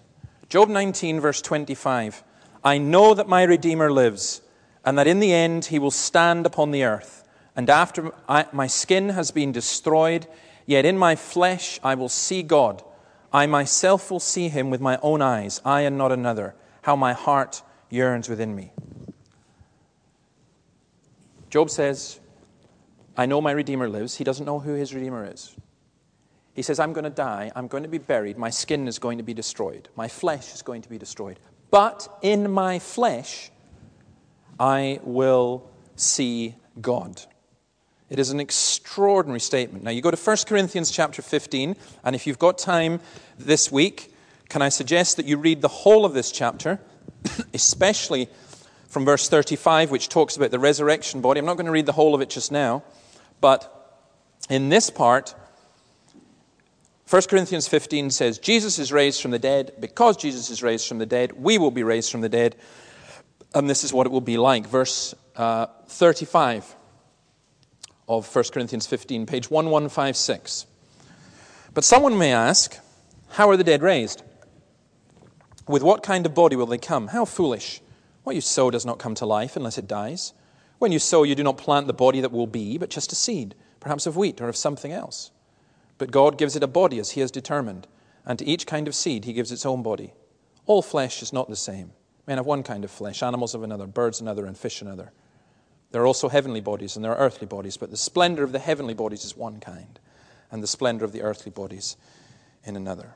Job 0.50 0.70
19, 0.70 1.20
verse 1.20 1.41
25. 1.41 2.24
I 2.63 2.77
know 2.77 3.13
that 3.13 3.27
my 3.27 3.43
Redeemer 3.43 3.91
lives, 3.91 4.41
and 4.86 4.98
that 4.98 5.08
in 5.08 5.20
the 5.20 5.34
end 5.34 5.65
he 5.65 5.79
will 5.79 5.91
stand 5.91 6.46
upon 6.46 6.72
the 6.72 6.84
earth. 6.84 7.27
And 7.55 7.70
after 7.70 8.12
I, 8.29 8.46
my 8.51 8.67
skin 8.67 9.10
has 9.10 9.31
been 9.31 9.51
destroyed, 9.51 10.27
yet 10.65 10.86
in 10.86 10.98
my 10.98 11.15
flesh 11.15 11.79
I 11.84 11.96
will 11.96 12.10
see 12.10 12.43
God. 12.43 12.84
I 13.34 13.46
myself 13.46 14.12
will 14.12 14.20
see 14.20 14.50
him 14.50 14.70
with 14.70 14.81
my 14.81 15.00
own 15.01 15.22
eyes, 15.22 15.62
I 15.63 15.81
and 15.81 15.98
not 15.98 16.12
another. 16.12 16.55
How 16.84 16.96
my 16.96 17.13
heart 17.13 17.62
yearns 17.89 18.29
within 18.29 18.55
me. 18.55 18.72
Job 21.51 21.70
says, 21.70 22.20
I 23.17 23.25
know 23.25 23.41
my 23.41 23.51
Redeemer 23.51 23.89
lives. 23.89 24.15
He 24.15 24.24
doesn't 24.24 24.46
know 24.46 24.60
who 24.60 24.74
his 24.74 24.96
Redeemer 24.96 25.29
is. 25.31 25.53
He 26.53 26.62
says, 26.62 26.79
I'm 26.79 26.93
going 26.93 27.03
to 27.03 27.10
die. 27.10 27.51
I'm 27.55 27.67
going 27.67 27.84
to 27.84 27.89
be 27.89 27.98
buried. 27.98 28.38
My 28.38 28.50
skin 28.50 28.88
is 28.88 29.00
going 29.00 29.17
to 29.17 29.24
be 29.24 29.34
destroyed. 29.34 29.89
My 29.96 30.08
flesh 30.08 30.53
is 30.53 30.62
going 30.62 30.81
to 30.81 30.89
be 30.89 30.98
destroyed. 30.98 31.39
But 31.70 32.08
in 32.22 32.50
my 32.50 32.79
flesh, 32.79 33.51
I 34.60 35.01
will 35.03 35.70
see 35.98 36.55
God. 36.81 37.22
It 38.10 38.20
is 38.20 38.31
an 38.31 38.39
extraordinary 38.39 39.39
statement. 39.39 39.84
Now, 39.84 39.91
you 39.91 40.01
go 40.01 40.12
to 40.12 40.17
1 40.17 40.38
Corinthians 40.48 40.89
chapter 40.89 41.22
15, 41.22 41.75
and 42.03 42.15
if 42.15 42.27
you've 42.27 42.39
got 42.39 42.58
time 42.58 43.01
this 43.38 43.72
week, 43.72 44.13
can 44.50 44.62
I 44.62 44.70
suggest 44.70 45.17
that 45.17 45.25
you 45.25 45.38
read 45.38 45.62
the 45.62 45.70
whole 45.70 46.05
of 46.05 46.13
this 46.13 46.31
chapter, 46.31 46.79
especially 47.53 48.29
from 48.91 49.05
verse 49.05 49.29
35, 49.29 49.89
which 49.89 50.10
talks 50.10 50.36
about 50.36 50.51
the 50.51 50.60
resurrection 50.60 51.21
body. 51.21 51.39
I'm 51.39 51.45
not 51.45 51.55
going 51.55 51.65
to 51.65 51.71
read 51.71 51.86
the 51.86 51.93
whole 51.93 52.13
of 52.13 52.19
it 52.19 52.29
just 52.29 52.51
now, 52.51 52.83
but 53.39 54.03
in 54.50 54.67
this 54.67 54.89
part, 54.89 55.33
1 57.10 57.21
Corinthians 57.29 57.69
15 57.69 58.10
says, 58.10 58.38
Jesus 58.38 58.79
is 58.79 58.91
raised 58.91 59.21
from 59.21 59.31
the 59.31 59.39
dead. 59.39 59.71
Because 59.79 60.17
Jesus 60.17 60.50
is 60.50 60.62
raised 60.62 60.89
from 60.89 60.98
the 60.98 61.05
dead, 61.05 61.31
we 61.31 61.57
will 61.57 61.71
be 61.71 61.83
raised 61.83 62.12
from 62.12 62.19
the 62.19 62.27
dead. 62.27 62.57
And 63.55 63.69
this 63.69 63.86
is 63.86 63.93
what 63.93 64.07
it 64.07 64.12
will 64.12 64.19
be 64.19 64.38
like. 64.38 64.67
Verse 64.67 65.15
uh, 65.38 65.67
35 65.88 66.75
of 68.10 68.33
1 68.36 68.43
Corinthians 68.53 68.88
15, 68.88 69.25
page 69.25 69.50
1156. 69.50 70.65
But 71.74 71.86
someone 71.86 72.17
may 72.17 72.33
ask, 72.33 72.77
How 73.29 73.50
are 73.50 73.57
the 73.57 73.63
dead 73.63 73.81
raised? 73.81 74.21
With 75.65 75.81
what 75.81 76.03
kind 76.03 76.25
of 76.25 76.33
body 76.33 76.57
will 76.57 76.65
they 76.65 76.77
come? 76.77 77.07
How 77.07 77.24
foolish! 77.24 77.81
What 78.23 78.35
you 78.35 78.41
sow 78.41 78.69
does 78.69 78.85
not 78.85 78.99
come 78.99 79.15
to 79.15 79.25
life 79.25 79.55
unless 79.55 79.77
it 79.77 79.87
dies. 79.87 80.33
When 80.79 80.91
you 80.91 80.99
sow, 80.99 81.23
you 81.23 81.35
do 81.35 81.43
not 81.43 81.57
plant 81.57 81.87
the 81.87 81.93
body 81.93 82.21
that 82.21 82.31
will 82.31 82.47
be, 82.47 82.77
but 82.77 82.89
just 82.89 83.11
a 83.11 83.15
seed, 83.15 83.55
perhaps 83.79 84.05
of 84.05 84.17
wheat 84.17 84.41
or 84.41 84.49
of 84.49 84.55
something 84.55 84.91
else. 84.91 85.31
But 85.97 86.11
God 86.11 86.37
gives 86.37 86.55
it 86.55 86.63
a 86.63 86.67
body 86.67 86.99
as 86.99 87.11
He 87.11 87.21
has 87.21 87.31
determined, 87.31 87.87
and 88.25 88.37
to 88.39 88.45
each 88.45 88.67
kind 88.67 88.87
of 88.87 88.95
seed 88.95 89.25
He 89.25 89.33
gives 89.33 89.51
its 89.51 89.65
own 89.65 89.83
body. 89.83 90.13
All 90.65 90.81
flesh 90.81 91.21
is 91.21 91.33
not 91.33 91.49
the 91.49 91.55
same. 91.55 91.91
Men 92.27 92.37
have 92.37 92.45
one 92.45 92.63
kind 92.63 92.83
of 92.83 92.91
flesh, 92.91 93.23
animals 93.23 93.55
of 93.55 93.63
another, 93.63 93.87
birds 93.87 94.21
another, 94.21 94.45
and 94.45 94.57
fish 94.57 94.81
another. 94.81 95.11
There 95.91 96.01
are 96.01 96.07
also 96.07 96.29
heavenly 96.29 96.61
bodies 96.61 96.95
and 96.95 97.03
there 97.03 97.11
are 97.11 97.25
earthly 97.25 97.47
bodies, 97.47 97.77
but 97.77 97.91
the 97.91 97.97
splendor 97.97 98.43
of 98.43 98.51
the 98.51 98.59
heavenly 98.59 98.93
bodies 98.93 99.25
is 99.25 99.35
one 99.35 99.59
kind, 99.59 99.99
and 100.49 100.63
the 100.63 100.67
splendor 100.67 101.03
of 101.03 101.11
the 101.11 101.21
earthly 101.21 101.51
bodies 101.51 101.97
in 102.63 102.75
another 102.75 103.15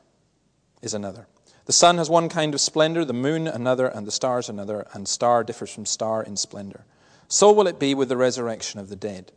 is 0.82 0.94
another. 0.94 1.28
The 1.66 1.74
sun 1.74 1.98
has 1.98 2.12
one 2.12 2.30
kind 2.30 2.54
of 2.54 2.62
splendor, 2.62 3.04
the 3.04 3.14
moon 3.14 3.48
another, 3.48 3.88
and 3.88 4.06
the 4.06 4.12
stars 4.12 4.50
another, 4.50 4.86
and 4.94 5.08
star 5.08 5.44
differs 5.44 5.74
from 5.74 5.88
star 5.88 6.22
in 6.22 6.38
splendor. 6.38 6.86
So 7.28 7.52
will 7.52 7.66
it 7.66 7.80
be 7.80 7.96
with 7.96 8.08
the 8.08 8.18
resurrection 8.18 8.80
of 8.80 8.90
the 8.90 8.96
dead. 8.96 9.32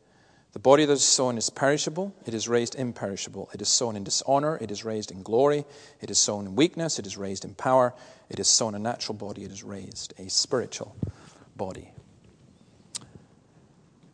The 0.52 0.58
body 0.58 0.84
that 0.84 0.92
is 0.92 1.04
sown 1.04 1.38
is 1.38 1.48
perishable, 1.48 2.14
it 2.26 2.34
is 2.34 2.46
raised 2.46 2.74
imperishable. 2.74 3.48
It 3.54 3.62
is 3.62 3.68
sown 3.68 3.96
in 3.96 4.04
dishonor, 4.04 4.58
it 4.60 4.70
is 4.70 4.84
raised 4.84 5.10
in 5.10 5.22
glory. 5.22 5.64
It 6.00 6.10
is 6.10 6.18
sown 6.18 6.46
in 6.46 6.56
weakness, 6.56 6.98
it 6.98 7.06
is 7.06 7.16
raised 7.16 7.44
in 7.46 7.54
power. 7.54 7.94
It 8.28 8.38
is 8.38 8.48
sown 8.48 8.74
a 8.74 8.78
natural 8.78 9.14
body, 9.14 9.44
it 9.44 9.52
is 9.52 9.62
raised 9.62 10.12
a 10.18 10.28
spiritual 10.28 10.96
body. 11.56 11.92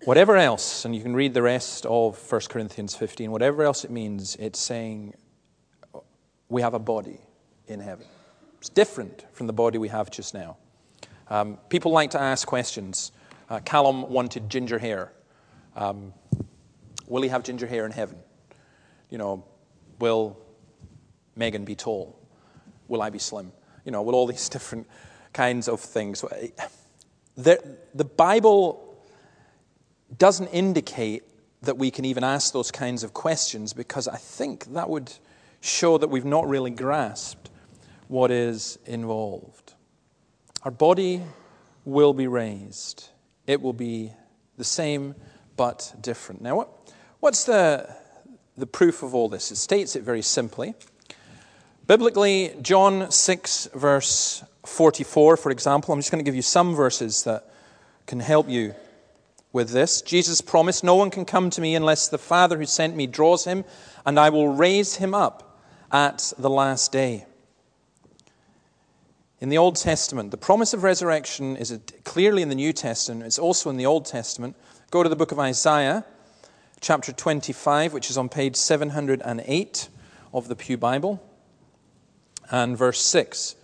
Whatever 0.05 0.37
else, 0.37 0.85
and 0.85 0.95
you 0.95 1.03
can 1.03 1.17
read 1.17 1.35
the 1.35 1.43
rest 1.43 1.85
of 1.87 2.21
1 2.31 2.41
Corinthians 2.49 2.95
15, 2.95 3.33
whatever 3.33 3.65
else 3.65 3.85
it 3.85 3.91
means, 3.91 4.37
it's 4.37 4.61
saying 4.61 5.15
we 6.49 6.63
have 6.63 6.75
a 6.75 6.79
body 6.79 7.21
in 7.69 7.81
heaven. 7.81 8.07
It's 8.59 8.69
different 8.69 9.27
from 9.33 9.47
the 9.47 9.53
body 9.53 9.79
we 9.79 9.89
have 9.89 10.11
just 10.11 10.35
now. 10.35 10.57
Um, 11.29 11.59
people 11.69 11.93
like 11.93 12.11
to 12.11 12.21
ask 12.21 12.47
questions. 12.47 13.13
Uh, 13.49 13.61
Callum 13.61 14.09
wanted 14.11 14.49
ginger 14.49 14.79
hair. 14.79 15.13
Um, 15.77 16.13
will 17.07 17.23
he 17.23 17.29
have 17.29 17.43
ginger 17.43 17.67
hair 17.67 17.87
in 17.87 17.93
heaven? 17.93 18.19
You 19.11 19.19
know, 19.19 19.45
will 19.99 20.39
Megan 21.37 21.65
be 21.65 21.75
tall? 21.75 22.19
Will 22.89 23.03
I 23.03 23.11
be 23.11 23.19
slim? 23.19 23.53
You 23.85 23.93
know, 23.93 24.03
will 24.03 24.15
all 24.15 24.27
these 24.27 24.49
different 24.51 24.87
kinds 25.33 25.69
of 25.69 25.81
things. 25.81 26.25
The, 27.37 27.77
the 27.95 28.05
Bible 28.05 28.97
doesn't 30.17 30.49
indicate 30.49 31.25
that 31.63 31.77
we 31.77 31.91
can 31.91 32.05
even 32.05 32.25
ask 32.25 32.53
those 32.53 32.71
kinds 32.71 33.03
of 33.03 33.13
questions 33.15 33.73
because 33.73 34.07
I 34.07 34.17
think 34.17 34.73
that 34.75 34.89
would 34.89 35.13
show 35.61 35.99
that 35.99 36.09
we've 36.09 36.25
not 36.25 36.47
really 36.47 36.71
grasped 36.71 37.51
what 38.15 38.31
is 38.31 38.79
involved. 38.87 39.75
Our 40.63 40.71
body 40.71 41.21
will 41.85 42.15
be 42.15 42.29
raised, 42.29 43.09
it 43.45 43.61
will 43.61 43.73
be 43.73 44.13
the 44.57 44.63
same 44.63 45.17
but 45.57 45.93
different. 46.01 46.41
Now, 46.41 46.55
what, 46.55 46.69
what's 47.19 47.43
the, 47.43 47.93
the 48.57 48.69
proof 48.69 49.03
of 49.03 49.17
all 49.17 49.29
this? 49.29 49.51
It 49.51 49.57
states 49.57 49.97
it 49.97 50.05
very 50.05 50.23
simply. 50.23 50.75
Biblically, 51.89 52.55
John 52.63 53.11
6, 53.11 53.71
verse 53.75 54.45
44, 54.65 55.37
for 55.37 55.51
example, 55.51 55.93
I'm 55.93 55.99
just 55.99 56.13
going 56.13 56.25
to 56.25 56.29
give 56.29 56.37
you 56.37 56.43
some 56.43 56.77
verses 56.77 57.25
that 57.25 57.51
can 58.07 58.21
help 58.21 58.49
you 58.49 58.77
with 59.53 59.71
this. 59.71 60.03
Jesus 60.03 60.41
promised, 60.41 60.85
No 60.85 60.95
one 60.95 61.11
can 61.11 61.25
come 61.25 61.51
to 61.51 61.61
me 61.61 61.75
unless 61.75 62.07
the 62.07 62.19
Father 62.19 62.59
who 62.59 62.65
sent 62.65 62.95
me 62.95 63.09
draws 63.09 63.45
him, 63.45 63.65
and 64.07 64.21
I 64.21 64.31
will 64.31 64.55
raise 64.55 64.95
him 64.95 65.15
up 65.15 65.61
at 65.91 66.33
the 66.39 66.49
last 66.49 66.93
day. 66.93 67.27
In 69.41 69.49
the 69.49 69.59
Old 69.59 69.77
Testament, 69.77 70.31
the 70.31 70.37
promise 70.37 70.73
of 70.73 70.83
resurrection 70.83 71.57
is 71.57 71.79
clearly 72.05 72.43
in 72.43 72.49
the 72.49 72.55
New 72.55 72.73
Testament, 72.73 73.25
it's 73.25 73.39
also 73.39 73.69
in 73.69 73.77
the 73.77 73.87
Old 73.87 74.07
Testament. 74.07 74.57
Go 74.91 75.03
to 75.03 75.09
the 75.09 75.17
book 75.17 75.33
of 75.33 75.39
Isaiah, 75.39 76.05
chapter 76.81 77.13
25, 77.13 77.93
which 77.93 78.11
is 78.11 78.17
on 78.17 78.29
page 78.29 78.57
708 78.57 79.89
of 80.33 80.49
the 80.49 80.57
Pew 80.57 80.77
Bible, 80.77 81.23
and 82.51 82.79
verse 82.79 83.01
6. 83.01 83.57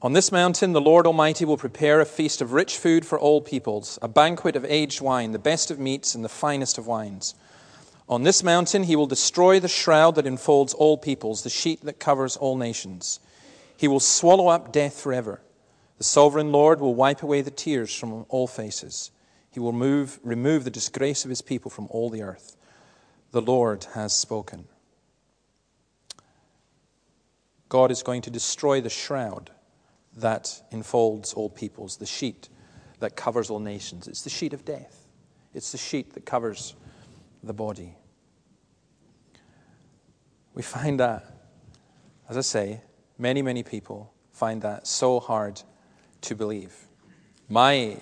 On 0.00 0.12
this 0.12 0.32
mountain, 0.32 0.72
the 0.72 0.80
Lord 0.80 1.06
Almighty 1.06 1.44
will 1.44 1.56
prepare 1.56 2.00
a 2.00 2.04
feast 2.04 2.40
of 2.40 2.52
rich 2.52 2.76
food 2.76 3.06
for 3.06 3.18
all 3.18 3.40
peoples, 3.40 3.98
a 4.02 4.08
banquet 4.08 4.56
of 4.56 4.64
aged 4.64 5.00
wine, 5.00 5.32
the 5.32 5.38
best 5.38 5.70
of 5.70 5.78
meats 5.78 6.14
and 6.14 6.24
the 6.24 6.28
finest 6.28 6.76
of 6.76 6.86
wines. 6.86 7.34
On 8.08 8.22
this 8.22 8.42
mountain, 8.42 8.84
he 8.84 8.96
will 8.96 9.06
destroy 9.06 9.60
the 9.60 9.68
shroud 9.68 10.16
that 10.16 10.26
enfolds 10.26 10.74
all 10.74 10.98
peoples, 10.98 11.42
the 11.42 11.50
sheet 11.50 11.82
that 11.84 12.00
covers 12.00 12.36
all 12.36 12.56
nations. 12.56 13.20
He 13.76 13.88
will 13.88 14.00
swallow 14.00 14.48
up 14.48 14.72
death 14.72 15.00
forever. 15.00 15.40
The 15.98 16.04
sovereign 16.04 16.52
Lord 16.52 16.80
will 16.80 16.94
wipe 16.94 17.22
away 17.22 17.42
the 17.42 17.50
tears 17.50 17.94
from 17.94 18.26
all 18.28 18.46
faces. 18.46 19.10
He 19.50 19.60
will 19.60 19.72
move, 19.72 20.18
remove 20.22 20.64
the 20.64 20.70
disgrace 20.70 21.24
of 21.24 21.28
his 21.28 21.42
people 21.42 21.70
from 21.70 21.86
all 21.90 22.10
the 22.10 22.22
earth. 22.22 22.56
The 23.30 23.42
Lord 23.42 23.86
has 23.94 24.12
spoken. 24.12 24.66
God 27.68 27.90
is 27.90 28.02
going 28.02 28.22
to 28.22 28.30
destroy 28.30 28.80
the 28.80 28.90
shroud 28.90 29.50
that 30.16 30.62
enfolds 30.72 31.32
all 31.32 31.48
peoples, 31.48 31.96
the 31.96 32.06
sheet 32.06 32.48
that 33.00 33.16
covers 33.16 33.48
all 33.48 33.60
nations. 33.60 34.08
It's 34.08 34.22
the 34.22 34.30
sheet 34.30 34.52
of 34.52 34.64
death, 34.64 35.06
it's 35.54 35.72
the 35.72 35.78
sheet 35.78 36.12
that 36.14 36.26
covers 36.26 36.74
the 37.42 37.52
body. 37.52 37.96
We 40.54 40.62
find 40.62 41.00
that, 41.00 41.24
as 42.28 42.36
I 42.36 42.42
say, 42.42 42.82
many, 43.18 43.42
many 43.42 43.62
people 43.62 44.12
find 44.32 44.62
that 44.62 44.86
so 44.86 45.20
hard 45.20 45.62
to 46.22 46.34
believe. 46.34 46.74
My, 47.48 47.96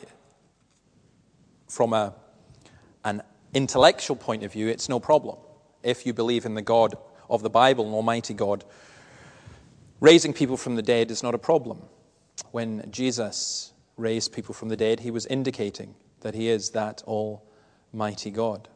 from 1.69 1.93
a, 1.93 2.15
an 3.05 3.23
intellectual 3.55 4.17
point 4.17 4.43
of 4.43 4.53
view, 4.53 4.69
it's 4.69 4.89
no 4.89 5.01
problem. 5.01 5.39
If 5.83 6.07
you 6.07 6.13
believe 6.13 6.45
in 6.45 6.55
the 6.55 6.63
God 6.63 6.97
of 7.29 7.43
the 7.43 7.51
Bible, 7.51 7.87
an 7.87 7.95
Almighty 7.95 8.35
God, 8.35 8.65
raising 10.01 10.33
people 10.33 10.57
from 10.57 10.77
the 10.77 10.83
dead 10.83 11.11
is 11.11 11.23
not 11.23 11.35
a 11.35 11.39
problem 11.39 11.83
when 12.51 12.85
Jesus 12.91 13.73
raised 13.97 14.33
people 14.33 14.55
from 14.55 14.69
the 14.69 14.77
dead, 14.77 15.01
he 15.01 15.11
was 15.11 15.27
indicating 15.27 15.95
that 16.21 16.35
he 16.35 16.49
is 16.49 16.71
that 16.71 17.03
almighty 17.07 18.31
God. 18.31 18.69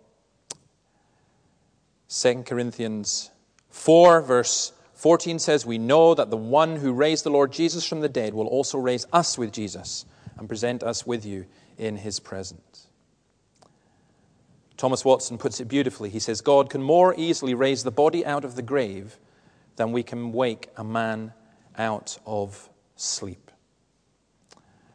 2 2.08 2.42
Corinthians 2.42 3.30
4, 3.70 4.20
verse 4.22 4.72
14 4.94 5.38
says, 5.38 5.66
We 5.66 5.78
know 5.78 6.14
that 6.14 6.30
the 6.30 6.36
one 6.36 6.76
who 6.76 6.92
raised 6.92 7.24
the 7.24 7.30
Lord 7.30 7.52
Jesus 7.52 7.86
from 7.86 8.00
the 8.00 8.08
dead 8.08 8.34
will 8.34 8.46
also 8.46 8.78
raise 8.78 9.06
us 9.12 9.36
with 9.36 9.52
Jesus 9.52 10.06
and 10.38 10.48
present 10.48 10.82
us 10.82 11.06
with 11.06 11.26
you 11.26 11.46
in 11.76 11.96
his 11.96 12.20
presence. 12.20 12.88
Thomas 14.76 15.04
Watson 15.04 15.38
puts 15.38 15.60
it 15.60 15.66
beautifully. 15.66 16.10
He 16.10 16.18
says, 16.18 16.40
God 16.40 16.68
can 16.68 16.82
more 16.82 17.14
easily 17.16 17.54
raise 17.54 17.84
the 17.84 17.90
body 17.90 18.24
out 18.24 18.44
of 18.44 18.56
the 18.56 18.62
grave 18.62 19.18
than 19.76 19.92
we 19.92 20.02
can 20.02 20.32
wake 20.32 20.68
a 20.76 20.84
man 20.84 21.32
out 21.76 22.18
of 22.26 22.68
sleep. 22.96 23.50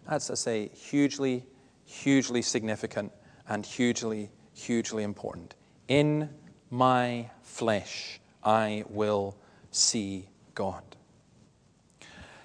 That's, 0.08 0.30
I 0.30 0.36
say, 0.36 0.70
hugely, 0.74 1.46
hugely 1.86 2.42
significant 2.42 3.12
and 3.48 3.66
hugely, 3.66 4.32
hugely 4.54 5.04
important. 5.04 5.56
In 5.88 6.30
my 6.70 7.30
flesh, 7.42 8.20
I 8.44 8.84
will 8.90 9.36
see 9.72 10.30
God. 10.56 10.84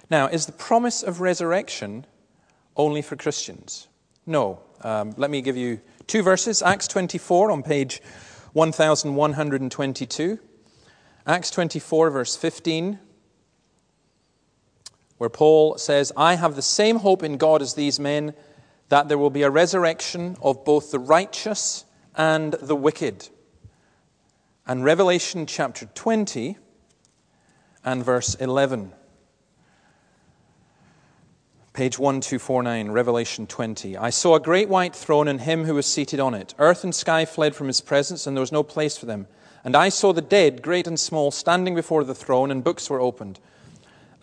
Now, 0.09 0.27
is 0.27 0.45
the 0.45 0.51
promise 0.51 1.03
of 1.03 1.21
resurrection 1.21 2.05
only 2.75 3.01
for 3.01 3.15
Christians? 3.15 3.87
No. 4.25 4.59
Um, 4.81 5.13
let 5.17 5.31
me 5.31 5.41
give 5.41 5.57
you 5.57 5.79
two 6.07 6.21
verses 6.21 6.61
Acts 6.61 6.87
24 6.87 7.51
on 7.51 7.63
page 7.63 8.01
1122. 8.53 10.39
Acts 11.27 11.51
24, 11.51 12.09
verse 12.11 12.35
15 12.35 12.99
where 15.17 15.29
Paul 15.29 15.77
says, 15.77 16.11
I 16.17 16.35
have 16.35 16.55
the 16.55 16.61
same 16.61 16.97
hope 16.97 17.23
in 17.23 17.37
God 17.37 17.61
as 17.61 17.73
these 17.73 17.99
men, 17.99 18.33
that 18.89 19.07
there 19.07 19.17
will 19.17 19.29
be 19.29 19.43
a 19.43 19.49
resurrection 19.49 20.37
of 20.41 20.65
both 20.65 20.91
the 20.91 20.99
righteous 20.99 21.85
and 22.15 22.53
the 22.53 22.75
wicked. 22.75 23.29
And 24.67 24.83
Revelation 24.83 25.45
chapter 25.45 25.85
20 25.85 26.57
and 27.83 28.03
verse 28.03 28.33
11. 28.33 28.91
Page 31.73 31.99
1249, 31.99 32.89
Revelation 32.89 33.45
20. 33.45 33.95
I 33.95 34.09
saw 34.09 34.33
a 34.33 34.39
great 34.39 34.67
white 34.67 34.95
throne 34.95 35.27
and 35.27 35.41
him 35.41 35.65
who 35.65 35.75
was 35.75 35.85
seated 35.85 36.19
on 36.19 36.33
it. 36.33 36.55
Earth 36.57 36.83
and 36.83 36.95
sky 36.95 37.25
fled 37.25 37.53
from 37.53 37.67
his 37.67 37.79
presence, 37.79 38.25
and 38.25 38.35
there 38.35 38.41
was 38.41 38.51
no 38.51 38.63
place 38.63 38.97
for 38.97 39.05
them. 39.05 39.27
And 39.63 39.75
I 39.75 39.89
saw 39.89 40.13
the 40.13 40.21
dead, 40.21 40.63
great 40.63 40.87
and 40.87 40.99
small, 40.99 41.29
standing 41.29 41.75
before 41.75 42.03
the 42.03 42.15
throne, 42.15 42.49
and 42.49 42.63
books 42.63 42.89
were 42.89 42.99
opened. 42.99 43.39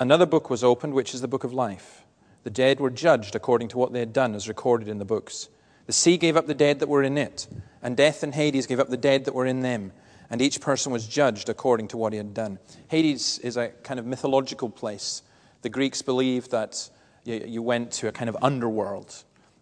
Another 0.00 0.26
book 0.26 0.50
was 0.50 0.64
opened, 0.64 0.94
which 0.94 1.14
is 1.14 1.20
the 1.20 1.28
book 1.28 1.44
of 1.44 1.52
life. 1.52 2.02
The 2.42 2.50
dead 2.50 2.80
were 2.80 2.90
judged 2.90 3.36
according 3.36 3.68
to 3.68 3.78
what 3.78 3.92
they 3.92 4.00
had 4.00 4.12
done, 4.12 4.34
as 4.34 4.48
recorded 4.48 4.88
in 4.88 4.98
the 4.98 5.04
books. 5.04 5.50
The 5.86 5.92
sea 5.92 6.16
gave 6.16 6.36
up 6.36 6.48
the 6.48 6.54
dead 6.54 6.80
that 6.80 6.88
were 6.88 7.04
in 7.04 7.16
it, 7.16 7.46
and 7.80 7.96
death 7.96 8.24
and 8.24 8.34
Hades 8.34 8.66
gave 8.66 8.80
up 8.80 8.88
the 8.88 8.96
dead 8.96 9.24
that 9.26 9.34
were 9.36 9.46
in 9.46 9.60
them, 9.60 9.92
and 10.32 10.40
each 10.40 10.62
person 10.62 10.90
was 10.90 11.06
judged 11.06 11.50
according 11.50 11.88
to 11.88 11.98
what 11.98 12.14
he 12.14 12.16
had 12.16 12.32
done. 12.32 12.58
Hades 12.88 13.38
is 13.40 13.58
a 13.58 13.68
kind 13.68 14.00
of 14.00 14.06
mythological 14.06 14.70
place. 14.70 15.22
The 15.60 15.68
Greeks 15.68 16.00
believed 16.00 16.52
that 16.52 16.88
you 17.26 17.62
went 17.62 17.92
to 17.92 18.08
a 18.08 18.12
kind 18.12 18.30
of 18.30 18.36
underworld. 18.40 19.14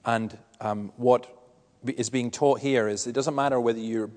And 0.05 0.39
um, 0.61 0.93
what 0.97 1.27
is 1.85 2.09
being 2.09 2.31
taught 2.31 2.61
here 2.61 2.87
is 2.87 3.09
it 3.09 3.13
doesn't 3.13 3.35
matter 3.35 3.61
whether 3.61 3.81
your 3.81 4.11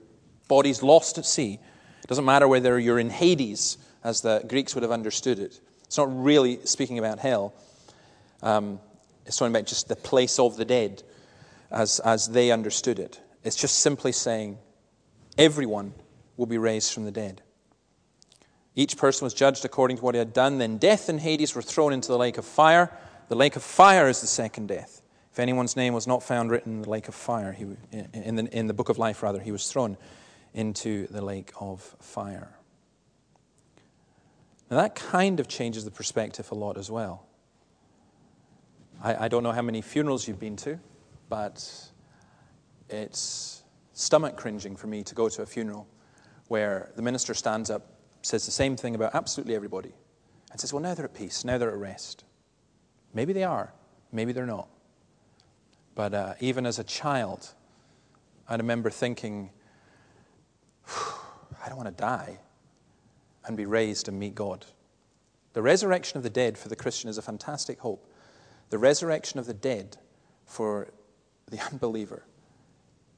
body's 0.48 0.84
lost 0.84 1.18
at 1.18 1.26
sea, 1.26 1.60
it 2.04 2.08
doesn't 2.08 2.24
matter 2.24 2.48
whether 2.48 2.78
you're 2.78 3.00
in 3.00 3.10
Hades, 3.10 3.80
as 4.04 4.22
the 4.22 4.46
Greeks 4.48 4.76
would 4.76 4.84
have 4.84 4.92
understood 4.92 5.40
it. 5.40 5.60
It's 5.86 5.98
not 5.98 6.24
really 6.24 6.64
speaking 6.66 7.00
about 7.00 7.18
hell, 7.18 7.56
um, 8.44 8.80
it's 9.26 9.38
talking 9.38 9.56
about 9.56 9.66
just 9.66 9.88
the 9.88 9.96
place 9.96 10.38
of 10.38 10.56
the 10.58 10.66
dead 10.66 11.02
as, 11.72 12.00
as 12.02 12.28
they 12.28 12.52
understood 12.52 13.00
it. 13.00 13.20
It's 13.44 13.56
just 13.56 13.80
simply 13.80 14.12
saying 14.12 14.60
everyone 15.36 15.94
will 16.38 16.46
be 16.46 16.58
raised 16.58 16.94
from 16.94 17.06
the 17.06 17.12
dead. 17.12 17.42
Each 18.76 18.98
person 18.98 19.26
was 19.26 19.34
judged 19.34 19.66
according 19.66 19.98
to 19.98 20.04
what 20.04 20.16
he 20.16 20.20
had 20.20 20.34
done. 20.34 20.58
Then 20.58 20.78
death 20.78 21.10
and 21.10 21.20
Hades 21.20 21.54
were 21.54 21.62
thrown 21.62 21.94
into 21.94 22.08
the 22.08 22.18
lake 22.18 22.38
of 22.38 22.46
fire. 22.46 22.92
The 23.30 23.36
lake 23.36 23.56
of 23.56 23.64
fire 23.64 24.08
is 24.08 24.22
the 24.22 24.28
second 24.28 24.68
death. 24.68 25.02
If 25.32 25.40
anyone's 25.40 25.76
name 25.76 25.94
was 25.94 26.08
not 26.08 26.24
found 26.24 26.52
written 26.52 26.74
in 26.74 26.82
the 26.84 26.90
lake 26.90 27.08
of 27.08 27.16
fire, 27.16 27.52
he, 27.52 27.66
in, 28.14 28.36
the, 28.36 28.58
in 28.58 28.68
the 28.68 28.74
book 28.74 28.90
of 28.90 28.98
life, 28.98 29.24
rather, 29.24 29.40
he 29.40 29.52
was 29.52 29.72
thrown 29.72 29.98
into 30.54 31.08
the 31.08 31.24
lake 31.24 31.52
of 31.60 31.82
fire. 32.00 32.50
Now, 34.70 34.78
that 34.78 34.96
kind 34.96 35.40
of 35.40 35.48
changes 35.48 35.86
the 35.86 35.92
perspective 35.92 36.52
a 36.52 36.56
lot 36.56 36.78
as 36.78 36.90
well. 36.90 37.26
I, 39.04 39.26
I 39.26 39.28
don't 39.28 39.44
know 39.44 39.52
how 39.52 39.62
many 39.62 39.82
funerals 39.82 40.28
you've 40.28 40.40
been 40.40 40.56
to, 40.58 40.80
but 41.30 41.92
it's 42.90 43.64
stomach 43.94 44.38
cringing 44.38 44.76
for 44.76 44.88
me 44.88 45.04
to 45.04 45.16
go 45.16 45.30
to 45.30 45.42
a 45.42 45.46
funeral 45.46 45.88
where 46.54 46.92
the 46.96 47.02
minister 47.02 47.34
stands 47.34 47.72
up, 47.72 47.82
says 48.22 48.46
the 48.46 48.52
same 48.52 48.78
thing 48.78 48.94
about 48.94 49.16
absolutely 49.16 49.56
everybody, 49.56 49.92
and 50.52 50.62
says, 50.62 50.72
Well, 50.72 50.84
now 50.84 50.94
they're 50.94 51.06
at 51.06 51.16
peace, 51.16 51.44
now 51.44 51.58
they're 51.58 51.72
at 51.72 51.78
rest. 51.78 52.26
Maybe 53.12 53.34
they 53.34 53.44
are, 53.44 53.74
maybe 54.12 54.34
they're 54.34 54.46
not. 54.46 54.68
But 55.96 56.14
uh, 56.14 56.34
even 56.40 56.68
as 56.68 56.78
a 56.78 56.84
child, 56.84 57.56
I 58.48 58.56
remember 58.56 58.92
thinking, 58.92 59.50
I 60.88 61.70
don't 61.70 61.78
want 61.78 61.90
to 61.90 62.00
die 62.00 62.38
and 63.48 63.58
be 63.58 63.66
raised 63.66 64.08
and 64.08 64.20
meet 64.20 64.36
God. 64.36 64.64
The 65.54 65.64
resurrection 65.64 66.18
of 66.18 66.24
the 66.24 66.30
dead 66.30 66.60
for 66.60 66.70
the 66.70 66.76
Christian 66.76 67.10
is 67.10 67.18
a 67.18 67.24
fantastic 67.24 67.80
hope. 67.80 68.06
The 68.70 68.78
resurrection 68.78 69.40
of 69.40 69.48
the 69.48 69.56
dead 69.56 69.98
for 70.46 70.94
the 71.50 71.60
unbeliever 71.72 72.28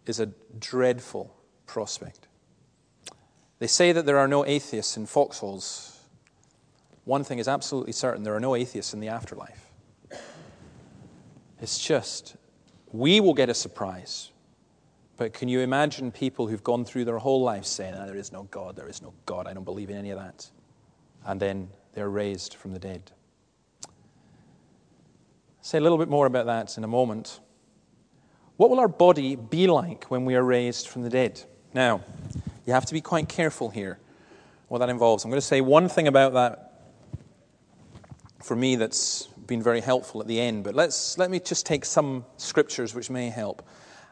is 0.06 0.22
a 0.22 0.28
dreadful 0.58 1.36
prospect. 1.66 2.30
They 3.60 3.68
say 3.68 3.92
that 3.92 4.06
there 4.06 4.18
are 4.18 4.28
no 4.28 4.46
atheists 4.46 4.98
in 4.98 5.06
foxholes. 5.06 6.00
One 7.06 7.24
thing 7.24 7.40
is 7.40 7.48
absolutely 7.48 7.94
certain 7.94 8.24
there 8.24 8.36
are 8.36 8.40
no 8.40 8.56
atheists 8.56 8.94
in 8.94 9.00
the 9.00 9.08
afterlife. 9.08 9.70
It's 11.62 11.80
just, 11.80 12.36
we 12.92 13.20
will 13.20 13.34
get 13.34 13.50
a 13.50 13.54
surprise. 13.54 14.32
But 15.18 15.34
can 15.34 15.48
you 15.48 15.62
imagine 15.62 16.12
people 16.12 16.48
who've 16.48 16.64
gone 16.64 16.84
through 16.84 17.06
their 17.06 17.20
whole 17.20 17.42
life 17.42 17.66
saying, 17.66 17.94
oh, 17.96 18.06
There 18.06 18.18
is 18.18 18.32
no 18.32 18.44
God, 18.52 18.76
there 18.76 18.90
is 18.90 19.02
no 19.02 19.14
God, 19.26 19.48
I 19.48 19.54
don't 19.54 19.64
believe 19.64 19.90
in 19.90 19.96
any 19.96 20.10
of 20.12 20.20
that? 20.20 20.50
And 21.26 21.40
then 21.40 21.70
they're 21.94 22.10
raised 22.10 22.56
from 22.56 22.74
the 22.74 22.80
dead. 22.80 23.12
I'll 23.86 23.94
say 25.62 25.78
a 25.78 25.82
little 25.82 25.98
bit 25.98 26.10
more 26.10 26.26
about 26.26 26.46
that 26.48 26.78
in 26.78 26.84
a 26.84 26.88
moment. 26.88 27.40
What 28.58 28.70
will 28.70 28.80
our 28.80 28.88
body 28.88 29.36
be 29.36 29.68
like 29.68 30.06
when 30.06 30.26
we 30.26 30.36
are 30.36 30.44
raised 30.44 30.88
from 30.88 31.04
the 31.04 31.10
dead? 31.10 31.42
Now, 31.74 32.02
you 32.66 32.74
have 32.74 32.86
to 32.86 32.94
be 32.94 33.02
quite 33.02 33.30
careful 33.30 33.70
here 33.70 34.00
what 34.68 34.80
that 34.80 34.90
involves. 34.90 35.24
I'm 35.24 35.32
going 35.32 35.40
to 35.40 35.46
say 35.46 35.62
one 35.62 35.88
thing 35.88 36.08
about 36.08 36.34
that 36.34 36.74
for 38.42 38.56
me 38.56 38.76
that's 38.76 39.28
been 39.48 39.62
very 39.62 39.82
helpful 39.82 40.22
at 40.22 40.28
the 40.28 40.40
end, 40.40 40.64
but 40.64 40.76
let's, 40.76 41.18
let 41.18 41.30
me 41.30 41.40
just 41.40 41.66
take 41.66 41.86
some 41.86 42.26
scriptures 42.38 42.96
which 42.96 43.10
may 43.10 43.30
help. 43.30 43.68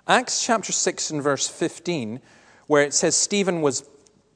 Acts 0.08 0.46
chapter 0.46 0.72
6 0.72 1.12
and 1.12 1.24
verse 1.24 1.48
15, 1.48 2.20
where 2.68 2.84
it 2.84 2.94
says 2.94 3.16
Stephen 3.16 3.62
was 3.62 3.88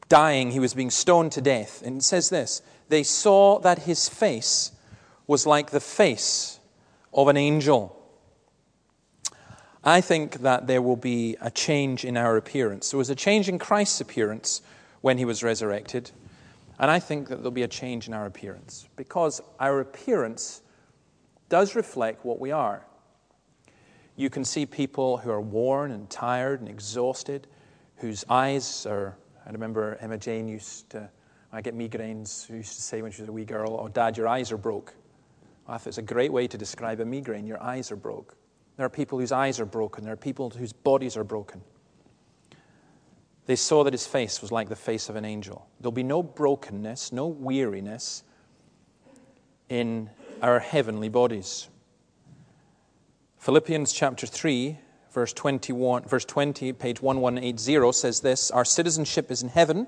dying, 0.09 0.51
he 0.51 0.59
was 0.59 0.73
being 0.73 0.89
stoned 0.89 1.31
to 1.33 1.41
death. 1.41 1.81
And 1.85 1.97
it 1.97 2.03
says 2.03 2.29
this 2.29 2.61
They 2.89 3.03
saw 3.03 3.59
that 3.59 3.79
his 3.79 4.09
face 4.09 4.71
was 5.27 5.45
like 5.45 5.71
the 5.71 5.79
face 5.79 6.59
of 7.13 7.27
an 7.27 7.37
angel. 7.37 7.96
I 9.87 10.01
think 10.01 10.39
that 10.39 10.67
there 10.67 10.81
will 10.81 10.97
be 10.97 11.37
a 11.39 11.49
change 11.49 12.03
in 12.03 12.17
our 12.17 12.35
appearance. 12.35 12.91
There 12.91 12.97
was 12.97 13.09
a 13.09 13.15
change 13.15 13.47
in 13.47 13.57
Christ's 13.57 14.01
appearance 14.01 14.61
when 14.99 15.17
he 15.17 15.23
was 15.23 15.43
resurrected. 15.43 16.11
And 16.77 16.91
I 16.91 16.99
think 16.99 17.29
that 17.29 17.37
there'll 17.37 17.51
be 17.51 17.63
a 17.63 17.69
change 17.69 18.05
in 18.05 18.13
our 18.13 18.25
appearance 18.25 18.89
because 18.97 19.39
our 19.61 19.79
appearance 19.79 20.61
does 21.47 21.73
reflect 21.73 22.25
what 22.25 22.37
we 22.37 22.51
are. 22.51 22.85
You 24.17 24.29
can 24.29 24.43
see 24.43 24.65
people 24.65 25.19
who 25.19 25.31
are 25.31 25.39
worn 25.39 25.91
and 25.91 26.09
tired 26.09 26.59
and 26.59 26.67
exhausted, 26.67 27.47
whose 27.95 28.25
eyes 28.27 28.85
are. 28.85 29.17
I 29.45 29.51
remember 29.51 29.97
Emma 30.01 30.17
Jane 30.17 30.49
used 30.49 30.89
to, 30.89 31.09
I 31.53 31.61
get 31.61 31.77
migraines, 31.77 32.49
used 32.49 32.75
to 32.75 32.81
say 32.81 33.01
when 33.01 33.13
she 33.13 33.21
was 33.21 33.29
a 33.29 33.31
wee 33.31 33.45
girl, 33.45 33.79
Oh, 33.81 33.87
Dad, 33.87 34.17
your 34.17 34.27
eyes 34.27 34.51
are 34.51 34.57
broke. 34.57 34.93
I 35.65 35.77
thought 35.77 35.87
it's 35.87 35.97
a 35.97 36.01
great 36.01 36.33
way 36.33 36.45
to 36.45 36.57
describe 36.57 36.99
a 36.99 37.05
migraine. 37.05 37.47
Your 37.47 37.63
eyes 37.63 37.89
are 37.89 37.95
broke. 37.95 38.35
There 38.77 38.85
are 38.85 38.89
people 38.89 39.19
whose 39.19 39.31
eyes 39.31 39.59
are 39.59 39.65
broken, 39.65 40.03
there 40.03 40.13
are 40.13 40.17
people 40.17 40.51
whose 40.51 40.71
bodies 40.71 41.17
are 41.17 41.23
broken. 41.23 41.61
They 43.47 43.55
saw 43.55 43.83
that 43.83 43.93
his 43.93 44.05
face 44.05 44.41
was 44.41 44.51
like 44.51 44.69
the 44.69 44.75
face 44.75 45.09
of 45.09 45.15
an 45.15 45.25
angel. 45.25 45.67
There'll 45.79 45.91
be 45.91 46.03
no 46.03 46.21
brokenness, 46.21 47.11
no 47.11 47.27
weariness 47.27 48.23
in 49.69 50.09
our 50.41 50.59
heavenly 50.59 51.09
bodies. 51.09 51.69
Philippians 53.37 53.93
chapter 53.93 54.27
3, 54.27 54.77
verse 55.11 55.31
21, 55.31 56.03
verse 56.03 56.25
20, 56.25 56.73
page 56.73 57.01
1180 57.01 57.93
says 57.93 58.19
this 58.19 58.51
Our 58.51 58.65
citizenship 58.65 59.31
is 59.31 59.41
in 59.41 59.49
heaven. 59.49 59.87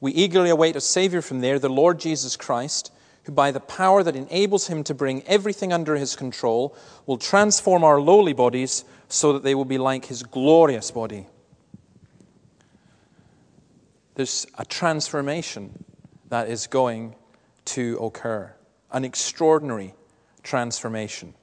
We 0.00 0.12
eagerly 0.12 0.50
await 0.50 0.76
a 0.76 0.80
Savior 0.80 1.22
from 1.22 1.40
there, 1.40 1.58
the 1.58 1.68
Lord 1.70 1.98
Jesus 1.98 2.36
Christ, 2.36 2.92
who 3.24 3.32
by 3.32 3.50
the 3.50 3.60
power 3.60 4.02
that 4.02 4.16
enables 4.16 4.66
him 4.66 4.82
to 4.84 4.94
bring 4.94 5.22
everything 5.26 5.72
under 5.72 5.96
his 5.96 6.16
control 6.16 6.76
will 7.06 7.18
transform 7.18 7.84
our 7.84 8.00
lowly 8.00 8.32
bodies 8.32 8.84
so 9.08 9.32
that 9.32 9.42
they 9.42 9.54
will 9.54 9.64
be 9.64 9.78
like 9.78 10.06
his 10.06 10.22
glorious 10.22 10.90
body. 10.90 11.26
There's 14.14 14.46
a 14.58 14.64
transformation 14.64 15.84
that 16.28 16.48
is 16.48 16.66
going 16.66 17.14
to 17.66 17.98
occur 17.98 18.52
an 18.92 19.04
extraordinary 19.04 19.94
transformation. 20.42 21.34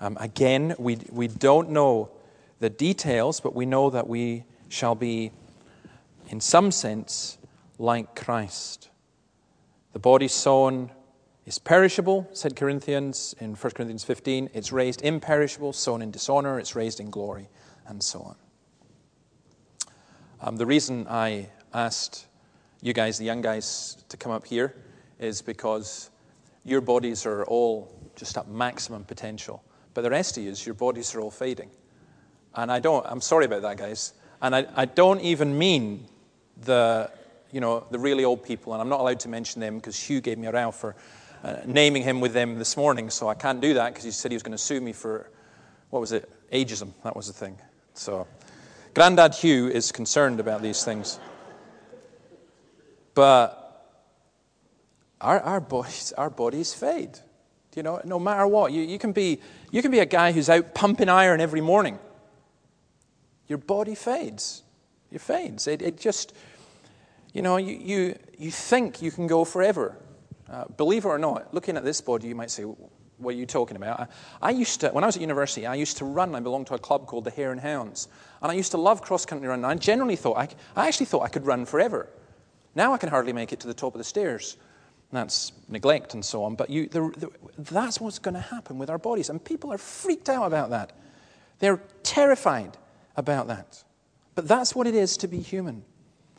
Um, 0.00 0.16
again, 0.20 0.74
we, 0.78 0.98
we 1.10 1.28
don't 1.28 1.70
know 1.70 2.10
the 2.58 2.70
details, 2.70 3.40
but 3.40 3.54
we 3.54 3.66
know 3.66 3.90
that 3.90 4.08
we 4.08 4.44
shall 4.68 4.94
be, 4.94 5.30
in 6.28 6.40
some 6.40 6.70
sense, 6.70 7.38
like 7.78 8.14
Christ. 8.14 8.88
The 9.96 10.00
body 10.00 10.28
sown 10.28 10.90
is 11.46 11.58
perishable, 11.58 12.28
said 12.34 12.54
Corinthians 12.54 13.34
in 13.40 13.54
1 13.54 13.72
Corinthians 13.72 14.04
15. 14.04 14.50
It's 14.52 14.70
raised 14.70 15.00
imperishable, 15.00 15.72
sown 15.72 16.02
in 16.02 16.10
dishonor, 16.10 16.60
it's 16.60 16.76
raised 16.76 17.00
in 17.00 17.08
glory, 17.08 17.48
and 17.86 18.02
so 18.02 18.20
on. 18.20 18.36
Um, 20.42 20.56
the 20.56 20.66
reason 20.66 21.06
I 21.08 21.48
asked 21.72 22.26
you 22.82 22.92
guys, 22.92 23.16
the 23.16 23.24
young 23.24 23.40
guys, 23.40 24.04
to 24.10 24.18
come 24.18 24.32
up 24.32 24.46
here 24.46 24.76
is 25.18 25.40
because 25.40 26.10
your 26.62 26.82
bodies 26.82 27.24
are 27.24 27.46
all 27.46 27.90
just 28.16 28.36
at 28.36 28.48
maximum 28.48 29.02
potential. 29.04 29.64
But 29.94 30.02
the 30.02 30.10
rest 30.10 30.36
of 30.36 30.44
you, 30.44 30.52
your 30.58 30.74
bodies 30.74 31.14
are 31.14 31.22
all 31.22 31.30
fading. 31.30 31.70
And 32.54 32.70
I 32.70 32.80
don't, 32.80 33.06
I'm 33.08 33.22
sorry 33.22 33.46
about 33.46 33.62
that, 33.62 33.78
guys. 33.78 34.12
And 34.42 34.54
I, 34.54 34.66
I 34.76 34.84
don't 34.84 35.22
even 35.22 35.56
mean 35.56 36.06
the, 36.64 37.10
you 37.56 37.60
know, 37.60 37.86
the 37.90 37.98
really 37.98 38.22
old 38.22 38.42
people. 38.42 38.74
And 38.74 38.82
I'm 38.82 38.90
not 38.90 39.00
allowed 39.00 39.20
to 39.20 39.30
mention 39.30 39.62
them 39.62 39.76
because 39.76 39.98
Hugh 39.98 40.20
gave 40.20 40.36
me 40.36 40.46
a 40.46 40.52
row 40.52 40.70
for 40.70 40.94
uh, 41.42 41.56
naming 41.64 42.02
him 42.02 42.20
with 42.20 42.34
them 42.34 42.58
this 42.58 42.76
morning. 42.76 43.08
So 43.08 43.28
I 43.28 43.34
can't 43.34 43.62
do 43.62 43.72
that 43.72 43.94
because 43.94 44.04
he 44.04 44.10
said 44.10 44.30
he 44.30 44.34
was 44.34 44.42
going 44.42 44.52
to 44.52 44.62
sue 44.62 44.78
me 44.78 44.92
for, 44.92 45.30
what 45.88 46.00
was 46.00 46.12
it? 46.12 46.30
Ageism. 46.52 46.92
That 47.02 47.16
was 47.16 47.28
the 47.28 47.32
thing. 47.32 47.56
So, 47.94 48.26
Grandad 48.92 49.34
Hugh 49.34 49.68
is 49.68 49.90
concerned 49.90 50.38
about 50.38 50.60
these 50.60 50.84
things. 50.84 51.18
But 53.14 53.86
our, 55.22 55.40
our, 55.40 55.60
bodies, 55.60 56.12
our 56.18 56.28
bodies 56.28 56.74
fade. 56.74 57.18
You 57.74 57.82
know, 57.82 58.02
no 58.04 58.18
matter 58.18 58.46
what. 58.46 58.70
You, 58.72 58.82
you, 58.82 58.98
can 58.98 59.12
be, 59.12 59.40
you 59.70 59.80
can 59.80 59.90
be 59.90 60.00
a 60.00 60.06
guy 60.06 60.32
who's 60.32 60.50
out 60.50 60.74
pumping 60.74 61.08
iron 61.08 61.40
every 61.40 61.62
morning. 61.62 61.98
Your 63.48 63.56
body 63.56 63.94
fades. 63.94 64.62
It 65.10 65.22
fades. 65.22 65.66
It, 65.66 65.80
it 65.80 65.96
just, 65.96 66.34
you 67.36 67.42
know, 67.42 67.58
you, 67.58 67.76
you, 67.76 68.18
you 68.38 68.50
think 68.50 69.02
you 69.02 69.10
can 69.10 69.26
go 69.26 69.44
forever. 69.44 69.94
Uh, 70.50 70.64
believe 70.78 71.04
it 71.04 71.08
or 71.08 71.18
not, 71.18 71.52
looking 71.52 71.76
at 71.76 71.84
this 71.84 72.00
body, 72.00 72.28
you 72.28 72.34
might 72.34 72.50
say, 72.50 72.62
what 72.62 73.34
are 73.34 73.36
you 73.36 73.44
talking 73.44 73.76
about? 73.76 74.00
I, 74.00 74.06
I, 74.40 74.50
used 74.52 74.80
to, 74.80 74.88
when 74.88 75.04
I 75.04 75.06
was 75.06 75.16
at 75.16 75.20
university, 75.20 75.66
I 75.66 75.74
used 75.74 75.98
to 75.98 76.06
run. 76.06 76.34
I 76.34 76.40
belonged 76.40 76.68
to 76.68 76.74
a 76.74 76.78
club 76.78 77.04
called 77.04 77.24
the 77.24 77.30
Hare 77.30 77.52
and 77.52 77.60
Hounds. 77.60 78.08
And 78.40 78.50
I 78.50 78.54
used 78.54 78.70
to 78.70 78.78
love 78.78 79.02
cross 79.02 79.26
country 79.26 79.48
running. 79.48 79.66
I 79.66 79.74
generally 79.74 80.16
thought, 80.16 80.38
I, 80.38 80.48
I 80.74 80.88
actually 80.88 81.04
thought 81.04 81.24
I 81.24 81.28
could 81.28 81.44
run 81.44 81.66
forever. 81.66 82.08
Now 82.74 82.94
I 82.94 82.96
can 82.96 83.10
hardly 83.10 83.34
make 83.34 83.52
it 83.52 83.60
to 83.60 83.66
the 83.66 83.74
top 83.74 83.94
of 83.94 83.98
the 83.98 84.04
stairs. 84.04 84.56
That's 85.12 85.52
neglect 85.68 86.14
and 86.14 86.24
so 86.24 86.42
on. 86.42 86.54
But 86.54 86.70
you, 86.70 86.88
the, 86.88 87.00
the, 87.18 87.30
that's 87.58 88.00
what's 88.00 88.18
going 88.18 88.32
to 88.32 88.40
happen 88.40 88.78
with 88.78 88.88
our 88.88 88.98
bodies. 88.98 89.28
And 89.28 89.44
people 89.44 89.70
are 89.74 89.78
freaked 89.78 90.30
out 90.30 90.46
about 90.46 90.70
that. 90.70 90.92
They're 91.58 91.82
terrified 92.02 92.78
about 93.14 93.48
that. 93.48 93.84
But 94.34 94.48
that's 94.48 94.74
what 94.74 94.86
it 94.86 94.94
is 94.94 95.18
to 95.18 95.28
be 95.28 95.40
human. 95.40 95.84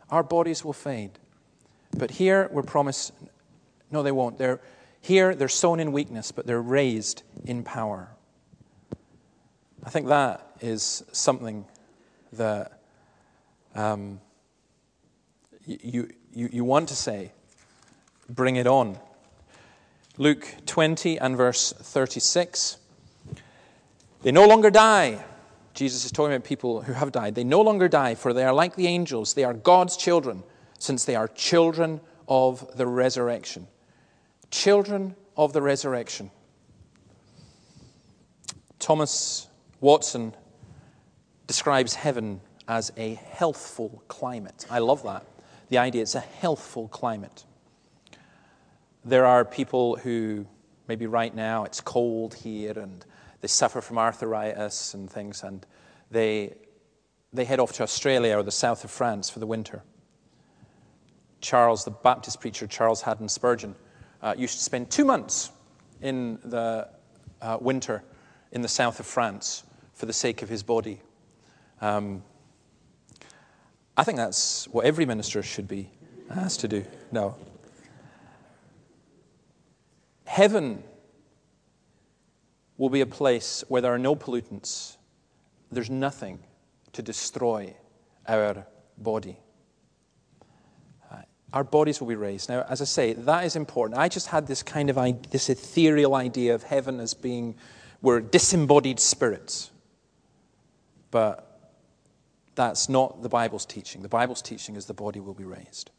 Our 0.09 0.23
bodies 0.23 0.63
will 0.63 0.73
fade. 0.73 1.11
But 1.97 2.11
here 2.11 2.49
we're 2.51 2.63
promised, 2.63 3.13
no, 3.91 4.03
they 4.03 4.11
won't. 4.11 4.37
They're, 4.37 4.59
here 5.01 5.35
they're 5.35 5.47
sown 5.47 5.79
in 5.79 5.91
weakness, 5.91 6.31
but 6.31 6.45
they're 6.45 6.61
raised 6.61 7.23
in 7.45 7.63
power. 7.63 8.09
I 9.83 9.89
think 9.89 10.07
that 10.07 10.45
is 10.61 11.03
something 11.11 11.65
that 12.33 12.81
um, 13.75 14.19
you, 15.65 16.09
you, 16.33 16.49
you 16.51 16.63
want 16.63 16.89
to 16.89 16.95
say 16.95 17.31
bring 18.29 18.55
it 18.55 18.67
on. 18.67 18.97
Luke 20.17 20.47
20 20.65 21.19
and 21.19 21.37
verse 21.37 21.73
36. 21.73 22.77
They 24.23 24.31
no 24.31 24.47
longer 24.47 24.69
die. 24.69 25.23
Jesus 25.77 26.05
is 26.05 26.11
talking 26.11 26.33
about 26.33 26.43
people 26.43 26.81
who 26.81 26.93
have 26.93 27.11
died. 27.11 27.35
They 27.35 27.43
no 27.43 27.61
longer 27.61 27.87
die, 27.87 28.15
for 28.15 28.33
they 28.33 28.43
are 28.43 28.51
like 28.51 28.75
the 28.75 28.87
angels. 28.87 29.35
They 29.35 29.43
are 29.43 29.53
God's 29.53 29.95
children, 29.95 30.41
since 30.79 31.05
they 31.05 31.15
are 31.15 31.27
children 31.27 32.01
of 32.27 32.75
the 32.75 32.87
resurrection. 32.87 33.67
Children 34.49 35.15
of 35.37 35.53
the 35.53 35.61
resurrection. 35.61 36.31
Thomas 38.79 39.47
Watson 39.79 40.33
describes 41.45 41.93
heaven 41.93 42.41
as 42.67 42.91
a 42.97 43.13
healthful 43.13 44.01
climate. 44.07 44.65
I 44.71 44.79
love 44.79 45.03
that. 45.03 45.27
The 45.69 45.77
idea 45.77 46.01
it's 46.01 46.15
a 46.15 46.21
healthful 46.21 46.87
climate. 46.87 47.43
There 49.05 49.27
are 49.27 49.45
people 49.45 49.97
who, 49.97 50.47
maybe 50.87 51.05
right 51.05 51.35
now, 51.35 51.65
it's 51.65 51.81
cold 51.81 52.33
here 52.33 52.79
and 52.79 53.05
they 53.41 53.47
suffer 53.47 53.81
from 53.81 53.97
arthritis 53.97 54.93
and 54.93 55.09
things, 55.09 55.43
and 55.43 55.65
they, 56.09 56.55
they 57.33 57.45
head 57.45 57.59
off 57.59 57.73
to 57.73 57.83
Australia 57.83 58.37
or 58.37 58.43
the 58.43 58.51
south 58.51 58.83
of 58.83 58.91
France 58.91 59.29
for 59.29 59.39
the 59.39 59.47
winter. 59.47 59.83
Charles, 61.41 61.85
the 61.85 61.91
Baptist 61.91 62.39
preacher, 62.41 62.65
Charles 62.67 63.01
Haddon 63.01 63.29
Spurgeon, 63.29 63.75
uh, 64.21 64.33
used 64.37 64.57
to 64.57 64.63
spend 64.63 64.89
two 64.89 65.05
months 65.05 65.51
in 66.01 66.39
the 66.43 66.89
uh, 67.41 67.57
winter 67.61 68.03
in 68.51 68.61
the 68.61 68.67
south 68.67 68.99
of 68.99 69.05
France 69.05 69.63
for 69.93 70.05
the 70.05 70.13
sake 70.13 70.41
of 70.41 70.49
his 70.49 70.63
body. 70.63 71.01
Um, 71.81 72.23
I 73.95 74.03
think 74.03 74.17
that's 74.17 74.67
what 74.67 74.85
every 74.85 75.05
minister 75.05 75.41
should 75.43 75.67
be 75.67 75.89
asked 76.29 76.59
to 76.61 76.67
do. 76.67 76.85
No. 77.11 77.35
Heaven 80.25 80.83
will 82.77 82.89
be 82.89 83.01
a 83.01 83.05
place 83.05 83.63
where 83.67 83.81
there 83.81 83.93
are 83.93 83.99
no 83.99 84.15
pollutants, 84.15 84.97
there's 85.71 85.89
nothing 85.89 86.39
to 86.93 87.01
destroy 87.01 87.75
our 88.27 88.65
body. 88.97 89.37
Uh, 91.11 91.17
our 91.53 91.63
bodies 91.63 91.99
will 91.99 92.07
be 92.07 92.15
raised. 92.15 92.49
Now, 92.49 92.65
as 92.69 92.81
I 92.81 92.85
say, 92.85 93.13
that 93.13 93.45
is 93.45 93.55
important. 93.55 93.99
I 93.99 94.07
just 94.07 94.27
had 94.27 94.47
this 94.47 94.63
kind 94.63 94.89
of 94.89 94.97
this 95.31 95.49
ethereal 95.49 96.15
idea 96.15 96.55
of 96.55 96.63
heaven 96.63 96.99
as 96.99 97.13
being 97.13 97.55
we're 98.01 98.19
disembodied 98.19 98.99
spirits. 98.99 99.71
But 101.09 101.43
that's 102.55 102.89
not 102.89 103.21
the 103.21 103.29
Bible's 103.29 103.65
teaching. 103.65 104.01
The 104.01 104.09
Bible's 104.09 104.41
teaching 104.41 104.75
is 104.75 104.85
the 104.85 104.93
body 104.93 105.19
will 105.19 105.33
be 105.33 105.45
raised. 105.45 105.91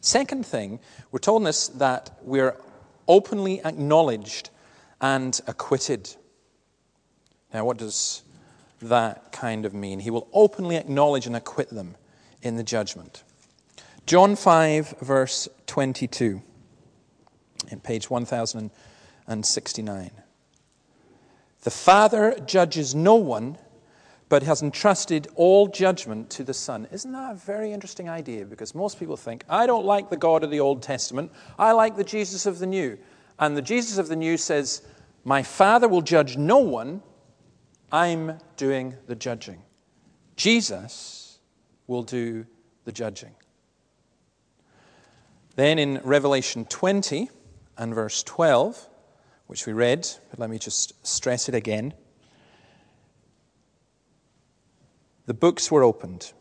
Second 0.00 0.46
thing, 0.46 0.80
we're 1.12 1.18
told 1.18 1.44
this 1.44 1.68
that 1.68 2.10
we're 2.22 2.56
openly 3.06 3.62
acknowledged 3.64 4.50
and 5.00 5.40
acquitted. 5.46 6.14
Now, 7.52 7.64
what 7.64 7.78
does 7.78 8.22
that 8.82 9.32
kind 9.32 9.64
of 9.64 9.72
mean? 9.74 10.00
He 10.00 10.10
will 10.10 10.28
openly 10.32 10.76
acknowledge 10.76 11.26
and 11.26 11.36
acquit 11.36 11.70
them 11.70 11.96
in 12.42 12.56
the 12.56 12.62
judgment. 12.62 13.24
John 14.06 14.36
5, 14.36 14.96
verse 15.00 15.48
22, 15.66 16.42
in 17.70 17.80
page 17.80 18.10
1069. 18.10 20.10
The 21.62 21.70
Father 21.70 22.34
judges 22.46 22.94
no 22.94 23.16
one, 23.16 23.58
but 24.30 24.44
has 24.44 24.62
entrusted 24.62 25.28
all 25.34 25.66
judgment 25.66 26.30
to 26.30 26.44
the 26.44 26.54
Son. 26.54 26.86
Isn't 26.90 27.12
that 27.12 27.32
a 27.32 27.34
very 27.34 27.72
interesting 27.72 28.08
idea? 28.08 28.46
Because 28.46 28.74
most 28.74 28.98
people 28.98 29.16
think, 29.16 29.44
I 29.48 29.66
don't 29.66 29.84
like 29.84 30.08
the 30.08 30.16
God 30.16 30.44
of 30.44 30.50
the 30.50 30.60
Old 30.60 30.82
Testament, 30.82 31.32
I 31.58 31.72
like 31.72 31.96
the 31.96 32.04
Jesus 32.04 32.46
of 32.46 32.60
the 32.60 32.66
New. 32.66 32.96
And 33.40 33.56
the 33.56 33.62
Jesus 33.62 33.96
of 33.96 34.08
the 34.08 34.16
New 34.16 34.36
says, 34.36 34.82
My 35.24 35.42
Father 35.42 35.88
will 35.88 36.02
judge 36.02 36.36
no 36.36 36.58
one, 36.58 37.02
I'm 37.90 38.38
doing 38.56 38.96
the 39.06 39.16
judging. 39.16 39.62
Jesus 40.36 41.38
will 41.86 42.02
do 42.02 42.46
the 42.84 42.92
judging. 42.92 43.34
Then 45.56 45.78
in 45.78 46.00
Revelation 46.04 46.66
20 46.66 47.30
and 47.76 47.94
verse 47.94 48.22
12, 48.22 48.88
which 49.46 49.66
we 49.66 49.72
read, 49.72 50.06
but 50.30 50.38
let 50.38 50.50
me 50.50 50.58
just 50.58 50.94
stress 51.06 51.48
it 51.48 51.54
again. 51.54 51.94
The 55.26 55.34
books 55.34 55.70
were 55.70 55.82
opened, 55.82 56.32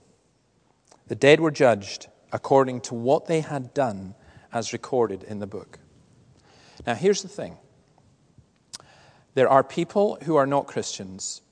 the 1.08 1.16
dead 1.16 1.40
were 1.40 1.52
judged 1.52 2.08
according 2.32 2.82
to 2.82 2.94
what 2.94 3.26
they 3.26 3.42
had 3.42 3.74
done 3.74 4.16
as 4.54 4.74
recorded 4.74 5.24
in 5.24 5.40
the 5.40 5.48
book. 5.48 5.80
Now, 6.90 6.96
here's 6.96 7.22
the 7.22 7.28
thing 7.28 7.56
there 9.36 9.48
are 9.48 9.64
people 9.64 10.18
who 10.24 10.38
are 10.38 10.48
not 10.48 10.66
Christians 10.66 11.44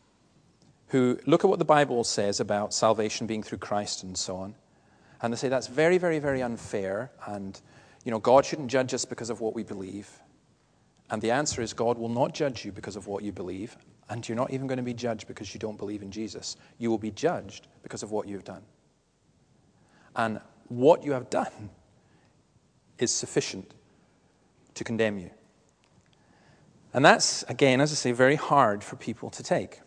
who 0.88 1.20
look 1.28 1.44
at 1.44 1.48
what 1.48 1.60
the 1.60 1.66
Bible 1.66 2.04
says 2.04 2.40
about 2.40 2.74
salvation 2.74 3.28
being 3.28 3.44
through 3.44 3.60
Christ 3.60 4.02
and 4.02 4.18
so 4.18 4.38
on, 4.38 4.56
and 5.22 5.32
they 5.32 5.38
say 5.38 5.48
that's 5.48 5.68
very, 5.68 6.00
very, 6.00 6.18
very 6.18 6.42
unfair, 6.42 7.12
and 7.28 7.62
you 8.04 8.10
know, 8.10 8.18
God 8.18 8.48
shouldn't 8.48 8.72
judge 8.72 8.96
us 8.96 9.06
because 9.06 9.30
of 9.30 9.40
what 9.40 9.54
we 9.54 9.62
believe. 9.62 10.10
And 11.12 11.22
the 11.22 11.30
answer 11.30 11.62
is 11.62 11.72
God 11.72 12.00
will 12.00 12.10
not 12.10 12.34
judge 12.34 12.66
you 12.66 12.72
because 12.72 12.96
of 12.96 13.06
what 13.06 13.22
you 13.22 13.32
believe, 13.32 13.78
and 14.10 14.28
you're 14.28 14.36
not 14.36 14.50
even 14.50 14.66
going 14.66 14.78
to 14.78 14.84
be 14.84 14.96
judged 14.96 15.28
because 15.28 15.54
you 15.54 15.60
don't 15.60 15.78
believe 15.78 16.02
in 16.02 16.10
Jesus. 16.10 16.56
You 16.80 16.90
will 16.90 16.98
be 16.98 17.12
judged 17.12 17.68
because 17.84 18.02
of 18.02 18.10
what 18.10 18.28
you've 18.28 18.44
done. 18.44 18.64
And 20.16 20.42
what 20.68 21.04
you 21.04 21.12
have 21.12 21.30
done 21.30 21.70
is 22.98 23.12
sufficient 23.14 23.72
to 24.78 24.84
condemn 24.84 25.18
you. 25.18 25.30
And 26.94 27.06
that's, 27.06 27.44
again, 27.44 27.82
as 27.82 27.92
I 27.92 27.96
say, 27.96 28.12
very 28.12 28.36
hard 28.36 28.84
for 28.84 28.96
people 28.96 29.30
to 29.32 29.44
take. 29.44 29.82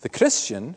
The 0.00 0.08
Christian 0.08 0.76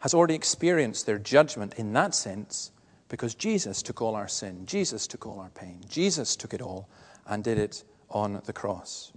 has 0.00 0.14
already 0.14 0.34
experienced 0.34 1.06
their 1.06 1.18
judgment 1.18 1.74
in 1.74 1.92
that 1.94 2.14
sense 2.14 2.70
because 3.08 3.34
Jesus 3.34 3.82
took 3.82 4.00
all 4.00 4.14
our 4.14 4.28
sin, 4.28 4.64
Jesus 4.66 5.06
took 5.06 5.26
all 5.26 5.40
our 5.40 5.50
pain, 5.50 5.80
Jesus 5.88 6.36
took 6.36 6.54
it 6.54 6.62
all 6.62 6.88
and 7.26 7.42
did 7.42 7.58
it 7.58 7.82
on 8.10 8.40
the 8.44 8.52
cross. 8.52 9.12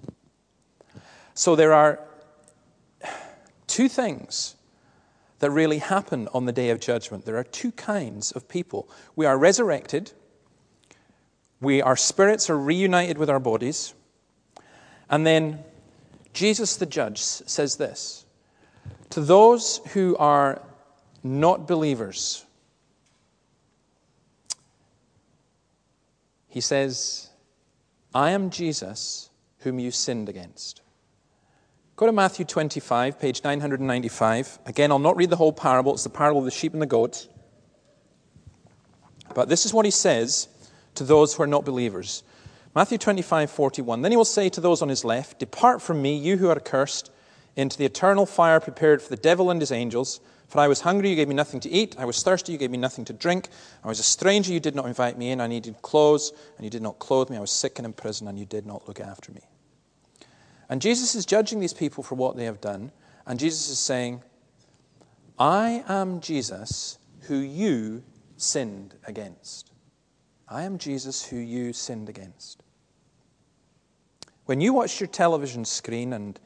So 1.36 1.56
there 1.56 1.74
are 1.74 2.00
two 3.68 3.88
things 3.88 4.56
that 5.40 5.52
really 5.52 5.80
happen 5.80 6.28
on 6.34 6.46
the 6.46 6.52
day 6.52 6.70
of 6.70 6.80
judgment. 6.80 7.26
There 7.26 7.38
are 7.38 7.44
two 7.44 7.72
kinds 7.72 8.32
of 8.32 8.48
people. 8.48 8.90
We 9.16 9.26
are 9.26 9.38
resurrected 9.38 10.14
we, 11.63 11.82
our 11.82 11.95
spirits 11.95 12.49
are 12.49 12.58
reunited 12.58 13.17
with 13.17 13.30
our 13.30 13.39
bodies. 13.39 13.93
And 15.10 15.26
then 15.26 15.63
Jesus 16.34 16.76
the 16.76 16.86
judge 16.86 17.19
says 17.19 17.78
this 17.78 18.26
To 19.12 19.21
those 19.21 19.80
who 19.93 20.15
are 20.17 20.62
not 21.23 21.67
believers, 21.67 22.45
he 26.47 26.62
says, 26.62 27.30
I 28.13 28.32
am 28.32 28.49
Jesus 28.49 29.30
whom 29.60 29.80
you 29.80 29.91
sinned 29.91 30.30
against. 30.30 30.82
Go 31.95 32.06
to 32.08 32.12
Matthew 32.12 32.43
25, 32.43 33.19
page 33.19 33.43
995. 33.43 34.60
Again, 34.65 34.91
I'll 34.91 34.99
not 34.99 35.15
read 35.15 35.30
the 35.30 35.36
whole 35.36 35.54
parable, 35.54 35.93
it's 35.93 36.04
the 36.04 36.10
parable 36.10 36.39
of 36.39 36.45
the 36.45 36.52
sheep 36.52 36.73
and 36.73 36.82
the 36.82 36.88
goats. 36.88 37.28
But 39.34 39.49
this 39.49 39.65
is 39.65 39.73
what 39.73 39.86
he 39.86 39.91
says 39.91 40.47
to 40.95 41.03
those 41.03 41.34
who 41.34 41.43
are 41.43 41.47
not 41.47 41.65
believers. 41.65 42.23
Matthew 42.75 42.97
25, 42.97 43.51
41. 43.51 44.01
Then 44.01 44.12
he 44.12 44.17
will 44.17 44.25
say 44.25 44.49
to 44.49 44.62
those 44.62 44.82
on 44.82 44.89
his 44.89 45.06
left, 45.06 45.39
Depart 45.39 45.82
from 45.82 46.01
me, 46.01 46.17
you 46.17 46.38
who 46.38 46.49
are 46.49 46.56
accursed, 46.56 47.12
into 47.56 47.77
the 47.77 47.86
eternal 47.86 48.25
fire 48.25 48.60
prepared 48.60 49.01
for 49.01 49.10
the 49.10 49.21
devil 49.21 49.51
and 49.51 49.62
his 49.62 49.71
angels. 49.71 50.19
For 50.47 50.60
I 50.60 50.67
was 50.67 50.82
hungry, 50.82 51.10
you 51.10 51.15
gave 51.15 51.27
me 51.27 51.36
nothing 51.36 51.60
to 51.62 51.69
eat. 51.69 51.95
I 51.97 52.06
was 52.06 52.21
thirsty, 52.23 52.51
you 52.51 52.58
gave 52.58 52.71
me 52.71 52.77
nothing 52.77 53.06
to 53.06 53.13
drink. 53.13 53.49
I 53.84 53.88
was 53.88 53.99
a 53.99 54.03
stranger, 54.03 54.51
you 54.51 54.60
did 54.60 54.75
not 54.75 54.86
invite 54.86 55.17
me 55.17 55.32
in. 55.32 55.41
I 55.41 55.47
needed 55.47 55.82
clothes, 55.82 56.32
and 56.58 56.63
you 56.63 56.69
did 56.69 56.82
not 56.82 56.99
clothe 56.99 57.29
me. 57.29 57.38
I 57.38 57.41
was 57.41 57.51
sick 57.51 57.79
and 57.79 57.86
in 57.86 57.93
prison, 57.93 58.27
and 58.27 58.38
you 58.39 58.45
did 58.45 58.65
not 58.65 58.88
look 58.88 58.99
after 58.99 59.32
me. 59.32 59.41
And 60.69 60.82
Jesus 60.82 61.15
is 61.15 61.25
judging 61.25 61.60
these 61.60 61.73
people 61.73 62.03
for 62.03 62.15
what 62.15 62.36
they 62.36 62.45
have 62.45 62.62
done. 62.62 62.91
And 63.25 63.39
Jesus 63.39 63.69
is 63.69 63.79
saying, 63.79 64.21
I 65.38 65.84
am 65.88 66.21
Jesus 66.21 66.97
who 67.21 67.38
you 67.38 68.03
sinned 68.38 68.95
against. 69.06 69.73
I 70.54 70.63
am 70.63 70.78
Jesus 70.78 71.26
who 71.26 71.38
you 71.38 71.74
sinned 71.74 72.10
against. 72.10 72.62
When 74.46 74.62
you 74.62 74.72
watched 74.72 75.00
your 75.00 75.08
television 75.08 75.66
screen 75.66 76.13
and 76.13 76.39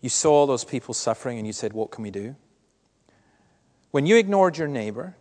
you 0.00 0.08
saw 0.08 0.46
those 0.46 0.64
people 0.64 0.94
suffering 0.94 1.36
and 1.36 1.46
you 1.46 1.52
said, 1.52 1.74
What 1.74 1.90
can 1.90 2.02
we 2.02 2.10
do? 2.10 2.36
When 3.90 4.06
you 4.06 4.16
ignored 4.16 4.56
your 4.56 4.68
neighbor, 4.68 5.14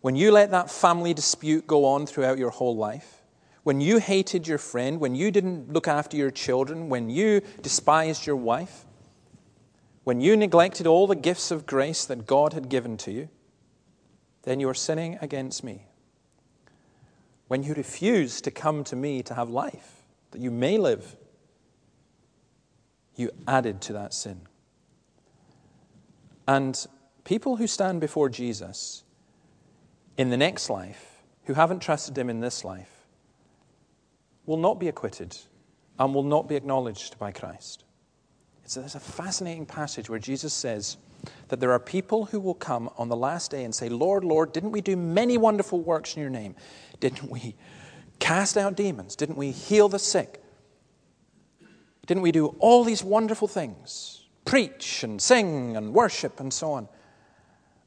when 0.00 0.16
you 0.16 0.32
let 0.32 0.50
that 0.52 0.70
family 0.70 1.12
dispute 1.12 1.66
go 1.66 1.84
on 1.84 2.06
throughout 2.06 2.38
your 2.38 2.50
whole 2.50 2.76
life, 2.76 3.22
when 3.62 3.82
you 3.82 3.98
hated 3.98 4.48
your 4.48 4.56
friend, 4.56 5.00
when 5.00 5.14
you 5.14 5.30
didn't 5.30 5.70
look 5.70 5.86
after 5.86 6.16
your 6.16 6.30
children, 6.30 6.88
when 6.88 7.10
you 7.10 7.42
despised 7.60 8.26
your 8.26 8.36
wife, 8.36 8.86
when 10.04 10.22
you 10.22 10.34
neglected 10.34 10.86
all 10.86 11.06
the 11.06 11.14
gifts 11.14 11.50
of 11.50 11.66
grace 11.66 12.06
that 12.06 12.26
God 12.26 12.54
had 12.54 12.70
given 12.70 12.96
to 12.98 13.10
you, 13.10 13.28
then 14.44 14.60
you 14.60 14.68
are 14.70 14.74
sinning 14.74 15.18
against 15.20 15.62
me. 15.62 15.87
When 17.48 17.62
you 17.62 17.74
refuse 17.74 18.40
to 18.42 18.50
come 18.50 18.84
to 18.84 18.96
me 18.96 19.22
to 19.24 19.34
have 19.34 19.50
life, 19.50 20.02
that 20.30 20.40
you 20.40 20.50
may 20.50 20.78
live, 20.78 21.16
you 23.16 23.30
added 23.46 23.80
to 23.82 23.92
that 23.94 24.14
sin. 24.14 24.42
And 26.46 26.86
People 27.28 27.56
who 27.56 27.66
stand 27.66 28.00
before 28.00 28.30
Jesus 28.30 29.04
in 30.16 30.30
the 30.30 30.36
next 30.38 30.70
life, 30.70 31.20
who 31.44 31.52
haven't 31.52 31.80
trusted 31.80 32.16
him 32.16 32.30
in 32.30 32.40
this 32.40 32.64
life, 32.64 33.04
will 34.46 34.56
not 34.56 34.80
be 34.80 34.88
acquitted 34.88 35.36
and 35.98 36.14
will 36.14 36.22
not 36.22 36.48
be 36.48 36.56
acknowledged 36.56 37.18
by 37.18 37.30
Christ. 37.30 37.84
It's, 38.68 38.74
there's 38.74 38.94
a 38.96 39.00
fascinating 39.00 39.64
passage 39.64 40.10
where 40.10 40.18
Jesus 40.18 40.52
says 40.52 40.98
that 41.48 41.58
there 41.58 41.72
are 41.72 41.78
people 41.78 42.26
who 42.26 42.38
will 42.38 42.52
come 42.52 42.90
on 42.98 43.08
the 43.08 43.16
last 43.16 43.50
day 43.50 43.64
and 43.64 43.74
say, 43.74 43.88
Lord, 43.88 44.24
Lord, 44.24 44.52
didn't 44.52 44.72
we 44.72 44.82
do 44.82 44.94
many 44.94 45.38
wonderful 45.38 45.80
works 45.80 46.14
in 46.14 46.20
your 46.20 46.28
name? 46.28 46.54
Didn't 47.00 47.30
we 47.30 47.56
cast 48.18 48.58
out 48.58 48.76
demons? 48.76 49.16
Didn't 49.16 49.38
we 49.38 49.52
heal 49.52 49.88
the 49.88 49.98
sick? 49.98 50.42
Didn't 52.06 52.22
we 52.22 52.30
do 52.30 52.48
all 52.58 52.84
these 52.84 53.02
wonderful 53.02 53.48
things? 53.48 54.26
Preach 54.44 55.02
and 55.02 55.18
sing 55.18 55.74
and 55.74 55.94
worship 55.94 56.38
and 56.38 56.52
so 56.52 56.72
on. 56.72 56.90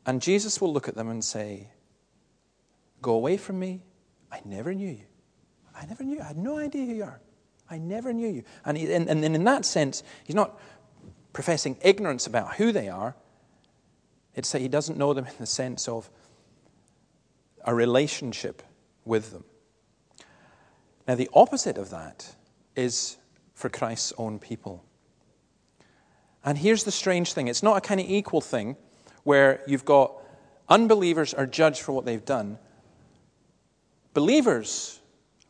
And 0.08 0.20
Jesus 0.20 0.60
will 0.60 0.74
look 0.74 0.88
at 0.88 0.96
them 0.96 1.10
and 1.10 1.24
say, 1.24 1.70
Go 3.04 3.14
away 3.14 3.38
from 3.38 3.60
me. 3.60 3.84
I 4.32 4.42
never 4.46 4.74
knew 4.74 4.90
you. 4.90 5.06
I 5.76 5.86
never 5.86 6.04
knew. 6.04 6.20
I 6.20 6.24
had 6.24 6.38
no 6.38 6.58
idea 6.58 6.88
who 6.88 6.94
you 6.94 7.04
are. 7.04 7.22
I 7.72 7.78
never 7.78 8.12
knew 8.12 8.28
you. 8.28 8.44
And, 8.66 8.78
he, 8.78 8.94
and, 8.94 9.10
and 9.10 9.24
in 9.24 9.44
that 9.46 9.64
sense, 9.64 10.04
he's 10.26 10.36
not 10.36 10.60
professing 11.32 11.78
ignorance 11.82 12.28
about 12.28 12.56
who 12.56 12.74
they 12.74 12.90
are. 12.90 13.16
It's 14.36 14.52
that 14.52 14.62
he 14.62 14.68
doesn't 14.68 14.98
know 14.98 15.14
them 15.14 15.26
in 15.26 15.34
the 15.40 15.46
sense 15.46 15.88
of 15.88 16.10
a 17.64 17.74
relationship 17.74 18.62
with 19.06 19.32
them. 19.32 19.46
Now, 21.08 21.16
the 21.16 21.30
opposite 21.34 21.78
of 21.78 21.90
that 21.92 22.36
is 22.76 23.18
for 23.54 23.70
Christ's 23.70 24.14
own 24.18 24.38
people. 24.38 24.84
And 26.44 26.58
here's 26.58 26.84
the 26.84 26.92
strange 26.92 27.34
thing 27.34 27.48
it's 27.48 27.64
not 27.64 27.78
a 27.78 27.82
kind 27.82 28.02
of 28.02 28.10
equal 28.10 28.42
thing 28.42 28.76
where 29.24 29.62
you've 29.66 29.86
got 29.86 30.14
unbelievers 30.68 31.34
are 31.34 31.46
judged 31.46 31.82
for 31.82 31.94
what 31.94 32.06
they've 32.06 32.26
done. 32.26 32.58
Believers 34.14 35.01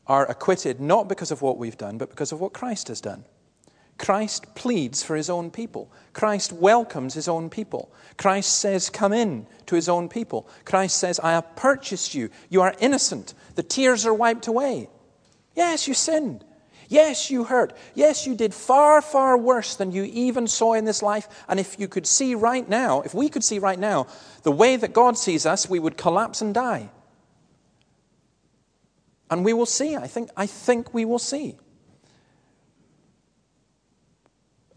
are 0.07 0.29
acquitted 0.29 0.79
not 0.79 1.07
because 1.07 1.31
of 1.31 1.41
what 1.41 1.57
we've 1.57 1.77
done, 1.77 1.97
but 1.97 2.09
because 2.09 2.31
of 2.31 2.41
what 2.41 2.53
Christ 2.53 2.87
has 2.87 3.01
done. 3.01 3.25
Christ 3.97 4.55
pleads 4.55 5.03
for 5.03 5.15
his 5.15 5.29
own 5.29 5.51
people. 5.51 5.91
Christ 6.13 6.51
welcomes 6.51 7.13
his 7.13 7.27
own 7.27 7.51
people. 7.51 7.93
Christ 8.17 8.57
says, 8.57 8.89
Come 8.89 9.13
in 9.13 9.45
to 9.67 9.75
his 9.75 9.87
own 9.87 10.09
people. 10.09 10.49
Christ 10.65 10.97
says, 10.97 11.19
I 11.19 11.31
have 11.31 11.55
purchased 11.55 12.15
you. 12.15 12.29
You 12.49 12.61
are 12.61 12.73
innocent. 12.79 13.35
The 13.55 13.63
tears 13.63 14.05
are 14.07 14.13
wiped 14.13 14.47
away. 14.47 14.89
Yes, 15.55 15.87
you 15.87 15.93
sinned. 15.93 16.43
Yes, 16.87 17.29
you 17.29 17.43
hurt. 17.43 17.77
Yes, 17.93 18.25
you 18.25 18.35
did 18.35 18.53
far, 18.53 19.01
far 19.01 19.37
worse 19.37 19.75
than 19.75 19.91
you 19.91 20.03
even 20.03 20.47
saw 20.47 20.73
in 20.73 20.83
this 20.83 21.01
life. 21.01 21.45
And 21.47 21.59
if 21.59 21.79
you 21.79 21.87
could 21.87 22.07
see 22.07 22.35
right 22.35 22.67
now, 22.67 23.01
if 23.01 23.13
we 23.13 23.29
could 23.29 23.43
see 23.43 23.59
right 23.59 23.79
now, 23.79 24.07
the 24.43 24.51
way 24.51 24.75
that 24.75 24.93
God 24.93 25.17
sees 25.17 25.45
us, 25.45 25.69
we 25.69 25.79
would 25.79 25.95
collapse 25.95 26.41
and 26.41 26.53
die. 26.53 26.89
And 29.31 29.45
we 29.45 29.53
will 29.53 29.65
see. 29.65 29.95
I 29.95 30.07
think, 30.07 30.29
I 30.35 30.45
think 30.45 30.93
we 30.93 31.05
will 31.05 31.17
see. 31.17 31.55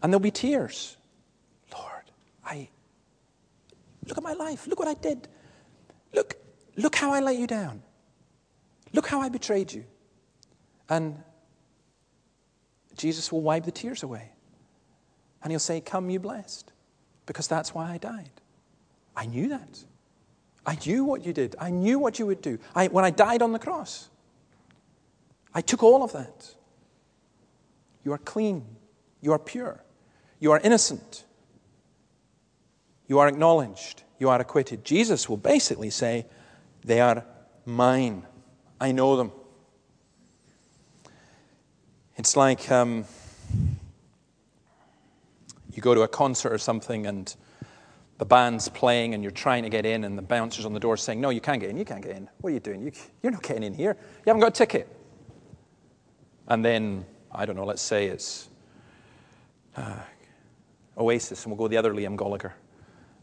And 0.01 0.13
there'll 0.13 0.21
be 0.21 0.31
tears. 0.31 0.95
Lord, 1.73 2.11
I 2.45 2.69
look 4.07 4.17
at 4.17 4.23
my 4.23 4.33
life. 4.33 4.65
Look 4.65 4.79
what 4.79 4.87
I 4.87 4.93
did. 4.93 5.27
Look, 6.13 6.35
look 6.77 6.95
how 6.95 7.11
I 7.11 7.19
let 7.19 7.37
you 7.37 7.47
down. 7.47 7.83
Look 8.93 9.07
how 9.07 9.19
I 9.19 9.27
betrayed 9.27 9.73
you. 9.73 9.83
And 10.87 11.21
Jesus 12.95 13.31
will 13.31 13.41
wipe 13.41 13.65
the 13.65 13.71
tears 13.71 14.03
away. 14.03 14.29
And 15.43 15.51
he'll 15.51 15.59
say, 15.59 15.81
Come, 15.81 16.09
you 16.09 16.19
blessed, 16.19 16.71
because 17.25 17.47
that's 17.47 17.73
why 17.73 17.91
I 17.91 17.97
died. 17.97 18.31
I 19.17 19.25
knew 19.25 19.49
that. 19.49 19.83
I 20.65 20.77
knew 20.85 21.03
what 21.03 21.25
you 21.25 21.33
did. 21.33 21.55
I 21.59 21.71
knew 21.71 21.99
what 21.99 22.19
you 22.19 22.25
would 22.25 22.41
do. 22.41 22.57
I, 22.73 22.87
when 22.87 23.03
I 23.03 23.09
died 23.09 23.41
on 23.41 23.51
the 23.51 23.59
cross, 23.59 24.09
I 25.55 25.61
took 25.61 25.81
all 25.81 26.03
of 26.03 26.11
that. 26.11 26.53
You 28.03 28.11
are 28.11 28.17
clean. 28.17 28.65
You 29.21 29.31
are 29.31 29.39
pure. 29.39 29.81
You 30.39 30.51
are 30.51 30.59
innocent. 30.59 31.23
You 33.07 33.19
are 33.19 33.27
acknowledged. 33.29 34.03
You 34.19 34.29
are 34.29 34.39
acquitted. 34.39 34.83
Jesus 34.83 35.29
will 35.29 35.37
basically 35.37 35.89
say, 35.89 36.25
They 36.83 36.99
are 36.99 37.23
mine. 37.65 38.25
I 38.81 38.91
know 38.91 39.15
them. 39.15 39.31
It's 42.17 42.35
like 42.35 42.69
um, 42.69 43.05
you 45.73 45.81
go 45.81 45.95
to 45.95 46.01
a 46.01 46.07
concert 46.07 46.51
or 46.51 46.57
something 46.57 47.07
and 47.07 47.33
the 48.17 48.25
band's 48.25 48.69
playing 48.69 49.13
and 49.13 49.23
you're 49.23 49.31
trying 49.31 49.63
to 49.63 49.69
get 49.69 49.85
in 49.85 50.03
and 50.03 50.17
the 50.17 50.21
bouncer's 50.21 50.65
on 50.65 50.73
the 50.73 50.79
door 50.79 50.97
saying, 50.97 51.21
No, 51.21 51.29
you 51.29 51.41
can't 51.41 51.61
get 51.61 51.69
in, 51.69 51.77
you 51.77 51.85
can't 51.85 52.03
get 52.03 52.15
in. 52.15 52.29
What 52.41 52.49
are 52.49 52.53
you 52.53 52.59
doing? 52.59 52.83
You, 52.83 52.91
you're 53.23 53.31
not 53.31 53.43
getting 53.43 53.63
in 53.63 53.73
here. 53.73 53.95
You 53.99 54.23
haven't 54.27 54.41
got 54.41 54.49
a 54.49 54.51
ticket. 54.51 54.89
And 56.47 56.63
then, 56.63 57.05
I 57.31 57.45
don't 57.45 57.55
know, 57.55 57.65
let's 57.65 57.81
say 57.81 58.07
it's 58.07 58.49
uh, 59.75 59.99
Oasis 60.97 61.43
and 61.43 61.51
we'll 61.51 61.57
go 61.57 61.67
the 61.67 61.77
other 61.77 61.93
Liam 61.93 62.17
Gallagher. 62.17 62.53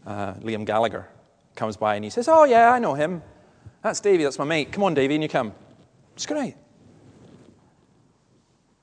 Uh, 0.06 0.35
Liam 0.35 0.64
Gallagher 0.64 1.08
comes 1.54 1.76
by 1.76 1.94
and 1.94 2.04
he 2.04 2.11
says, 2.11 2.28
Oh, 2.28 2.44
yeah, 2.44 2.72
I 2.72 2.78
know 2.78 2.94
him. 2.94 3.22
That's 3.82 4.00
Davey, 4.00 4.24
that's 4.24 4.38
my 4.38 4.44
mate. 4.44 4.72
Come 4.72 4.85
on, 4.85 4.94
Davey, 4.94 5.14
and 5.14 5.22
you 5.22 5.28
come. 5.28 5.52
It's 6.14 6.26
great. 6.26 6.54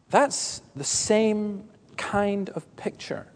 That's 0.09 0.61
the 0.75 0.83
same 0.83 1.63
kind 1.97 2.49
of 2.49 2.75
picture. 2.75 3.27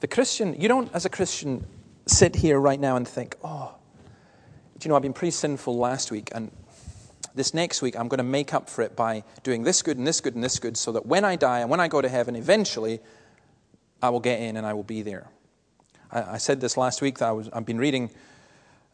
The 0.00 0.08
Christian, 0.08 0.60
you 0.60 0.68
don't, 0.68 0.92
as 0.94 1.04
a 1.04 1.10
Christian, 1.10 1.64
sit 2.06 2.34
here 2.34 2.58
right 2.58 2.80
now 2.80 2.96
and 2.96 3.06
think, 3.06 3.36
oh, 3.44 3.74
do 4.78 4.86
you 4.86 4.88
know, 4.88 4.96
I've 4.96 5.02
been 5.02 5.12
pretty 5.12 5.30
sinful 5.30 5.76
last 5.76 6.10
week, 6.10 6.30
and 6.34 6.50
this 7.34 7.54
next 7.54 7.82
week 7.82 7.96
I'm 7.98 8.08
going 8.08 8.18
to 8.18 8.24
make 8.24 8.54
up 8.54 8.68
for 8.68 8.82
it 8.82 8.96
by 8.96 9.24
doing 9.42 9.62
this 9.62 9.82
good 9.82 9.98
and 9.98 10.06
this 10.06 10.20
good 10.20 10.34
and 10.34 10.42
this 10.42 10.58
good 10.58 10.76
so 10.76 10.92
that 10.92 11.06
when 11.06 11.24
I 11.24 11.36
die 11.36 11.60
and 11.60 11.70
when 11.70 11.80
I 11.80 11.88
go 11.88 12.00
to 12.00 12.08
heaven, 12.08 12.36
eventually 12.36 13.00
I 14.02 14.10
will 14.10 14.20
get 14.20 14.40
in 14.40 14.56
and 14.56 14.66
I 14.66 14.74
will 14.74 14.82
be 14.82 15.02
there. 15.02 15.28
I, 16.10 16.34
I 16.34 16.38
said 16.38 16.60
this 16.60 16.76
last 16.76 17.02
week 17.02 17.18
that 17.18 17.28
I 17.28 17.32
was, 17.32 17.48
I've 17.52 17.66
been 17.66 17.78
reading 17.78 18.10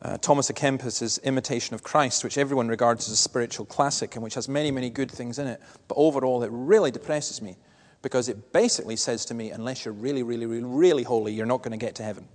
uh, 0.03 0.17
Thomas 0.19 0.51
à 0.51 0.55
Kempis's 0.55 1.19
Imitation 1.19 1.75
of 1.75 1.83
Christ, 1.83 2.23
which 2.23 2.39
everyone 2.39 2.69
regards 2.69 3.09
as 3.09 3.15
a 3.15 3.17
spiritual 3.17 3.67
classic 3.67 4.15
and 4.15 4.23
which 4.23 4.35
has 4.35 4.49
many, 4.49 4.71
many 4.71 4.91
good 4.91 5.11
things 5.11 5.39
in 5.39 5.47
it. 5.47 5.61
But 5.89 5.97
overall, 5.97 6.43
it 6.43 6.51
really 6.53 6.91
depresses 6.91 7.43
me 7.43 7.57
because 8.03 8.29
it 8.29 8.53
basically 8.53 8.97
says 8.97 9.25
to 9.27 9.35
me, 9.35 9.51
unless 9.51 9.85
you're 9.85 9.95
really, 9.95 10.23
really, 10.23 10.47
really, 10.47 10.65
really 10.65 11.03
holy, 11.03 11.33
you're 11.33 11.47
not 11.47 11.63
going 11.63 11.73
to 11.73 11.85
get 11.85 11.97
to 11.97 12.05
heaven. 12.05 12.29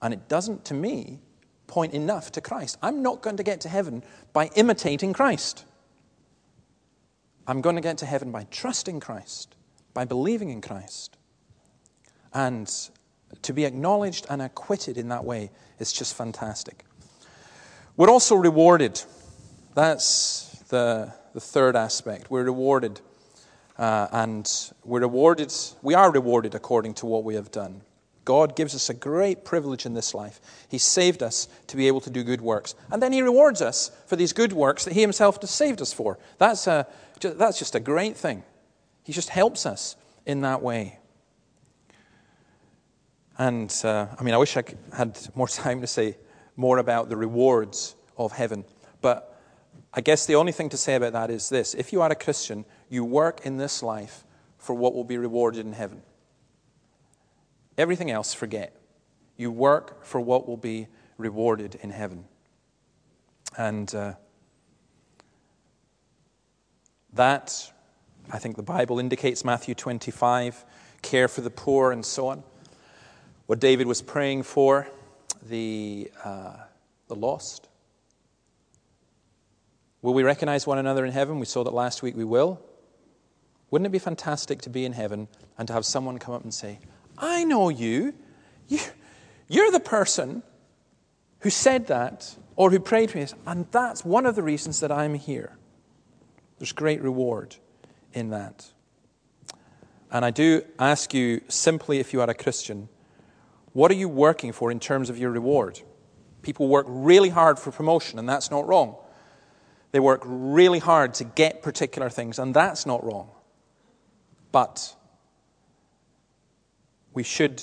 And 0.00 0.14
it 0.14 0.28
doesn't, 0.28 0.64
to 0.66 0.74
me, 0.74 1.18
point 1.68 1.94
enough 1.94 2.32
to 2.32 2.40
Christ. 2.40 2.76
I'm 2.82 3.02
not 3.02 3.22
going 3.22 3.36
to 3.36 3.44
get 3.44 3.60
to 3.60 3.68
heaven 3.68 4.02
by 4.32 4.50
imitating 4.56 5.12
Christ. 5.12 5.64
I'm 7.46 7.60
going 7.60 7.76
to 7.76 7.82
get 7.82 7.98
to 7.98 8.06
heaven 8.06 8.32
by 8.32 8.44
trusting 8.50 8.98
Christ, 8.98 9.54
by 9.94 10.04
believing 10.04 10.50
in 10.50 10.60
Christ. 10.60 11.16
And 12.34 12.68
to 13.42 13.52
be 13.52 13.64
acknowledged 13.64 14.26
and 14.28 14.42
acquitted 14.42 14.98
in 14.98 15.08
that 15.10 15.24
way 15.24 15.50
is 15.78 15.92
just 15.92 16.16
fantastic. 16.16 16.84
We're 17.96 18.10
also 18.10 18.34
rewarded. 18.34 19.00
That's 19.74 20.64
the, 20.68 21.12
the 21.34 21.40
third 21.40 21.76
aspect. 21.76 22.30
We're 22.30 22.44
rewarded. 22.44 23.00
Uh, 23.78 24.08
and 24.10 24.72
we're 24.84 25.00
rewarded, 25.00 25.54
we 25.82 25.94
are 25.94 26.10
rewarded 26.10 26.54
according 26.56 26.94
to 26.94 27.06
what 27.06 27.22
we 27.22 27.36
have 27.36 27.52
done. 27.52 27.82
God 28.28 28.56
gives 28.56 28.74
us 28.74 28.90
a 28.90 28.94
great 28.94 29.42
privilege 29.42 29.86
in 29.86 29.94
this 29.94 30.12
life. 30.12 30.38
He 30.68 30.76
saved 30.76 31.22
us 31.22 31.48
to 31.68 31.78
be 31.78 31.86
able 31.86 32.02
to 32.02 32.10
do 32.10 32.22
good 32.22 32.42
works. 32.42 32.74
And 32.92 33.02
then 33.02 33.14
He 33.14 33.22
rewards 33.22 33.62
us 33.62 33.90
for 34.06 34.16
these 34.16 34.34
good 34.34 34.52
works 34.52 34.84
that 34.84 34.92
He 34.92 35.00
Himself 35.00 35.40
has 35.40 35.50
saved 35.50 35.80
us 35.80 35.94
for. 35.94 36.18
That's, 36.36 36.66
a, 36.66 36.86
that's 37.22 37.58
just 37.58 37.74
a 37.74 37.80
great 37.80 38.18
thing. 38.18 38.42
He 39.02 39.14
just 39.14 39.30
helps 39.30 39.64
us 39.64 39.96
in 40.26 40.42
that 40.42 40.60
way. 40.60 40.98
And 43.38 43.74
uh, 43.82 44.08
I 44.20 44.22
mean, 44.22 44.34
I 44.34 44.36
wish 44.36 44.58
I 44.58 44.64
had 44.94 45.18
more 45.34 45.48
time 45.48 45.80
to 45.80 45.86
say 45.86 46.18
more 46.54 46.76
about 46.76 47.08
the 47.08 47.16
rewards 47.16 47.96
of 48.18 48.32
heaven. 48.32 48.66
But 49.00 49.40
I 49.94 50.02
guess 50.02 50.26
the 50.26 50.34
only 50.34 50.52
thing 50.52 50.68
to 50.68 50.76
say 50.76 50.96
about 50.96 51.14
that 51.14 51.30
is 51.30 51.48
this 51.48 51.72
if 51.72 51.94
you 51.94 52.02
are 52.02 52.12
a 52.12 52.14
Christian, 52.14 52.66
you 52.90 53.06
work 53.06 53.40
in 53.46 53.56
this 53.56 53.82
life 53.82 54.24
for 54.58 54.74
what 54.74 54.94
will 54.94 55.04
be 55.04 55.16
rewarded 55.16 55.64
in 55.64 55.72
heaven. 55.72 56.02
Everything 57.78 58.10
else, 58.10 58.34
forget. 58.34 58.74
You 59.36 59.52
work 59.52 60.04
for 60.04 60.20
what 60.20 60.48
will 60.48 60.56
be 60.56 60.88
rewarded 61.16 61.76
in 61.76 61.90
heaven. 61.90 62.24
And 63.56 63.92
uh, 63.94 64.14
that, 67.12 67.72
I 68.30 68.38
think 68.38 68.56
the 68.56 68.64
Bible 68.64 68.98
indicates 68.98 69.44
Matthew 69.44 69.76
25 69.76 70.64
care 71.02 71.28
for 71.28 71.40
the 71.40 71.50
poor 71.50 71.92
and 71.92 72.04
so 72.04 72.26
on. 72.26 72.42
What 73.46 73.60
David 73.60 73.86
was 73.86 74.02
praying 74.02 74.42
for, 74.42 74.88
the, 75.48 76.10
uh, 76.24 76.56
the 77.06 77.14
lost. 77.14 77.68
Will 80.02 80.14
we 80.14 80.24
recognize 80.24 80.66
one 80.66 80.78
another 80.78 81.04
in 81.04 81.12
heaven? 81.12 81.38
We 81.38 81.46
saw 81.46 81.62
that 81.62 81.72
last 81.72 82.02
week 82.02 82.16
we 82.16 82.24
will. 82.24 82.60
Wouldn't 83.70 83.86
it 83.86 83.90
be 83.90 83.98
fantastic 83.98 84.62
to 84.62 84.70
be 84.70 84.84
in 84.84 84.94
heaven 84.94 85.28
and 85.56 85.68
to 85.68 85.74
have 85.74 85.84
someone 85.84 86.18
come 86.18 86.34
up 86.34 86.42
and 86.42 86.52
say, 86.52 86.78
I 87.18 87.44
know 87.44 87.68
you. 87.68 88.14
you 88.68 88.78
you're 89.48 89.70
the 89.70 89.80
person 89.80 90.42
who 91.40 91.50
said 91.50 91.86
that 91.86 92.36
or 92.56 92.70
who 92.70 92.80
prayed 92.80 93.10
for 93.10 93.18
me. 93.18 93.26
And 93.46 93.66
that's 93.70 94.04
one 94.04 94.26
of 94.26 94.34
the 94.34 94.42
reasons 94.42 94.80
that 94.80 94.92
I'm 94.92 95.14
here. 95.14 95.56
There's 96.58 96.72
great 96.72 97.00
reward 97.02 97.56
in 98.12 98.30
that. 98.30 98.66
And 100.10 100.24
I 100.24 100.30
do 100.30 100.62
ask 100.78 101.14
you 101.14 101.40
simply, 101.48 101.98
if 101.98 102.12
you 102.12 102.20
are 102.20 102.28
a 102.28 102.34
Christian, 102.34 102.88
what 103.72 103.90
are 103.90 103.94
you 103.94 104.08
working 104.08 104.52
for 104.52 104.70
in 104.70 104.80
terms 104.80 105.10
of 105.10 105.18
your 105.18 105.30
reward? 105.30 105.80
People 106.42 106.68
work 106.68 106.86
really 106.88 107.28
hard 107.28 107.58
for 107.58 107.70
promotion, 107.70 108.18
and 108.18 108.28
that's 108.28 108.50
not 108.50 108.66
wrong. 108.66 108.96
They 109.92 110.00
work 110.00 110.22
really 110.24 110.78
hard 110.78 111.14
to 111.14 111.24
get 111.24 111.62
particular 111.62 112.08
things, 112.08 112.38
and 112.38 112.54
that's 112.54 112.86
not 112.86 113.04
wrong. 113.04 113.30
But 114.50 114.96
we 117.14 117.22
should 117.22 117.62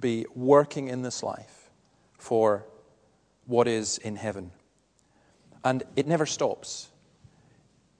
be 0.00 0.26
working 0.34 0.88
in 0.88 1.02
this 1.02 1.22
life 1.22 1.70
for 2.18 2.66
what 3.46 3.68
is 3.68 3.98
in 3.98 4.16
heaven. 4.16 4.50
And 5.64 5.82
it 5.96 6.06
never 6.06 6.26
stops. 6.26 6.88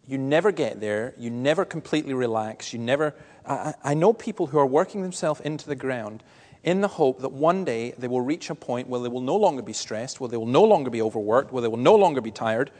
You 0.06 0.18
never 0.18 0.52
get 0.52 0.80
there. 0.80 1.14
You 1.16 1.30
never 1.30 1.64
completely 1.64 2.12
relax. 2.12 2.72
You 2.72 2.78
never. 2.78 3.14
I, 3.46 3.74
I, 3.82 3.94
know 3.94 4.12
people 4.12 4.46
who 4.46 4.58
are 4.58 4.66
working 4.66 5.02
themselves 5.02 5.40
into 5.40 5.66
the 5.66 5.76
ground 5.76 6.22
in 6.62 6.82
the 6.82 6.88
hope 6.88 7.20
that 7.20 7.32
one 7.32 7.64
day 7.64 7.92
they 7.96 8.08
will 8.08 8.20
reach 8.20 8.50
a 8.50 8.54
point 8.54 8.88
where 8.88 9.00
they 9.00 9.08
will 9.08 9.22
no 9.22 9.36
longer 9.36 9.62
be 9.62 9.72
stressed, 9.72 10.20
where 10.20 10.28
they 10.28 10.36
will 10.36 10.46
no 10.46 10.64
longer 10.64 10.90
be 10.90 11.00
overworked, 11.00 11.52
where 11.52 11.62
they 11.62 11.68
will 11.68 11.78
no 11.78 11.94
longer 11.94 12.20
be 12.20 12.30
tired. 12.30 12.70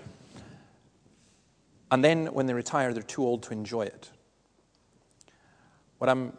And 1.90 2.05
then 2.05 2.27
when 2.27 2.47
they 2.47 2.55
retire, 2.55 2.93
they're 2.93 3.03
too 3.03 3.25
old 3.25 3.43
to 3.45 3.53
enjoy 3.53 3.83
it. 3.83 4.11
What 5.99 6.11
I'm 6.11 6.35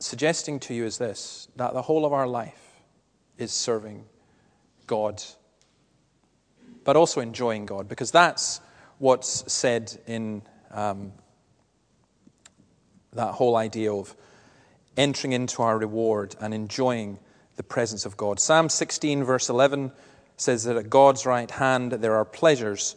suggesting 0.00 0.58
to 0.60 0.74
you 0.74 0.84
is 0.84 0.98
this 0.98 1.48
that 1.56 1.74
the 1.74 1.82
whole 1.82 2.04
of 2.04 2.12
our 2.12 2.26
life 2.26 2.80
is 3.38 3.52
serving 3.52 4.04
God, 4.86 5.22
but 6.84 6.96
also 6.96 7.20
enjoying 7.20 7.66
God, 7.66 7.88
because 7.88 8.10
that's 8.10 8.60
what's 8.98 9.50
said 9.52 9.98
in 10.06 10.42
um, 10.70 11.12
that 13.12 13.32
whole 13.32 13.56
idea 13.56 13.92
of 13.92 14.14
entering 14.96 15.32
into 15.32 15.62
our 15.62 15.78
reward 15.78 16.36
and 16.40 16.52
enjoying 16.52 17.18
the 17.56 17.62
presence 17.62 18.04
of 18.04 18.16
God. 18.16 18.40
Psalm 18.40 18.68
16, 18.68 19.24
verse 19.24 19.48
11 19.48 19.92
says 20.36 20.64
that 20.64 20.76
at 20.76 20.90
God's 20.90 21.26
right 21.26 21.50
hand 21.50 21.92
there 21.92 22.14
are 22.14 22.24
pleasures 22.24 22.96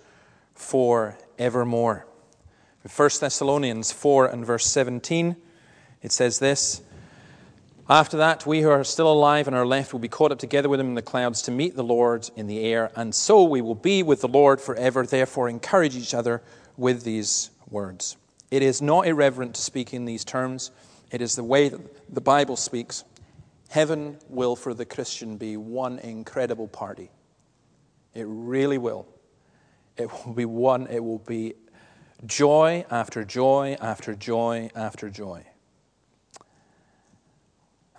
for 0.53 1.17
evermore. 1.37 2.05
In 2.83 2.89
1 2.89 3.09
Thessalonians 3.19 3.91
4 3.91 4.27
and 4.27 4.45
verse 4.45 4.65
17, 4.65 5.35
it 6.01 6.11
says 6.11 6.39
this 6.39 6.81
after 7.89 8.17
that, 8.17 8.45
we 8.45 8.61
who 8.61 8.69
are 8.69 8.83
still 8.83 9.11
alive 9.11 9.47
and 9.47 9.55
are 9.55 9.65
left 9.65 9.91
will 9.91 9.99
be 9.99 10.07
caught 10.07 10.31
up 10.31 10.39
together 10.39 10.69
with 10.69 10.79
him 10.79 10.87
in 10.87 10.95
the 10.95 11.01
clouds 11.01 11.41
to 11.43 11.51
meet 11.51 11.75
the 11.75 11.83
Lord 11.83 12.29
in 12.35 12.47
the 12.47 12.63
air, 12.63 12.91
and 12.95 13.13
so 13.13 13.43
we 13.43 13.61
will 13.61 13.75
be 13.75 14.03
with 14.03 14.21
the 14.21 14.27
Lord 14.27 14.61
forever. 14.61 15.05
Therefore, 15.05 15.49
encourage 15.49 15.95
each 15.95 16.13
other 16.13 16.41
with 16.77 17.03
these 17.03 17.51
words. 17.69 18.15
It 18.51 18.61
is 18.61 18.81
not 18.81 19.05
irreverent 19.05 19.55
to 19.55 19.61
speak 19.61 19.93
in 19.93 20.05
these 20.05 20.23
terms, 20.23 20.71
it 21.11 21.21
is 21.21 21.35
the 21.35 21.43
way 21.43 21.69
that 21.69 22.13
the 22.13 22.21
Bible 22.21 22.55
speaks. 22.55 23.03
Heaven 23.69 24.17
will, 24.29 24.55
for 24.55 24.73
the 24.73 24.85
Christian, 24.85 25.37
be 25.37 25.57
one 25.57 25.99
incredible 25.99 26.67
party. 26.67 27.09
It 28.13 28.25
really 28.27 28.77
will. 28.77 29.07
It 29.97 30.09
will 30.11 30.33
be 30.33 30.45
one, 30.45 30.87
it 30.87 31.03
will 31.03 31.19
be 31.19 31.55
joy 32.25 32.85
after 32.89 33.23
joy 33.23 33.77
after 33.81 34.15
joy 34.15 34.69
after 34.75 35.09
joy. 35.09 35.45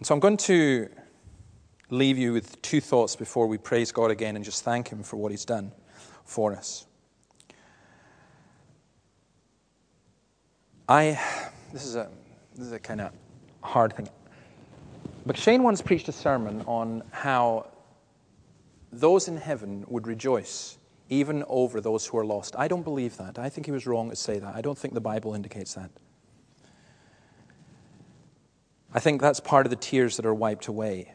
So 0.04 0.12
I'm 0.12 0.20
going 0.20 0.36
to 0.36 0.90
leave 1.88 2.18
you 2.18 2.34
with 2.34 2.60
two 2.60 2.82
thoughts 2.82 3.16
before 3.16 3.46
we 3.46 3.56
praise 3.56 3.90
God 3.90 4.10
again 4.10 4.36
and 4.36 4.44
just 4.44 4.62
thank 4.62 4.88
Him 4.88 5.02
for 5.02 5.16
what 5.16 5.30
He's 5.30 5.46
done 5.46 5.72
for 6.26 6.52
us. 6.52 6.84
I, 10.86 11.18
this 11.72 11.86
is 11.86 11.96
a, 11.96 12.10
this 12.54 12.66
is 12.66 12.72
a 12.72 12.78
kind 12.78 13.00
of 13.00 13.12
hard 13.62 13.96
thing. 13.96 14.10
But 15.24 15.38
Shane 15.38 15.62
once 15.62 15.80
preached 15.80 16.08
a 16.08 16.12
sermon 16.12 16.60
on 16.66 17.02
how 17.10 17.70
those 18.92 19.26
in 19.26 19.38
heaven 19.38 19.86
would 19.88 20.06
rejoice 20.06 20.76
even 21.08 21.44
over 21.48 21.80
those 21.80 22.04
who 22.04 22.18
are 22.18 22.26
lost. 22.26 22.54
I 22.58 22.68
don't 22.68 22.82
believe 22.82 23.16
that. 23.16 23.38
I 23.38 23.48
think 23.48 23.64
he 23.64 23.72
was 23.72 23.86
wrong 23.86 24.10
to 24.10 24.16
say 24.16 24.38
that. 24.38 24.54
I 24.54 24.60
don't 24.60 24.76
think 24.76 24.92
the 24.92 25.00
Bible 25.00 25.32
indicates 25.32 25.72
that. 25.72 25.90
I 28.94 29.00
think 29.00 29.20
that's 29.20 29.40
part 29.40 29.66
of 29.66 29.70
the 29.70 29.76
tears 29.76 30.16
that 30.16 30.24
are 30.24 30.35
wiped 30.35 30.68
away. 30.68 31.12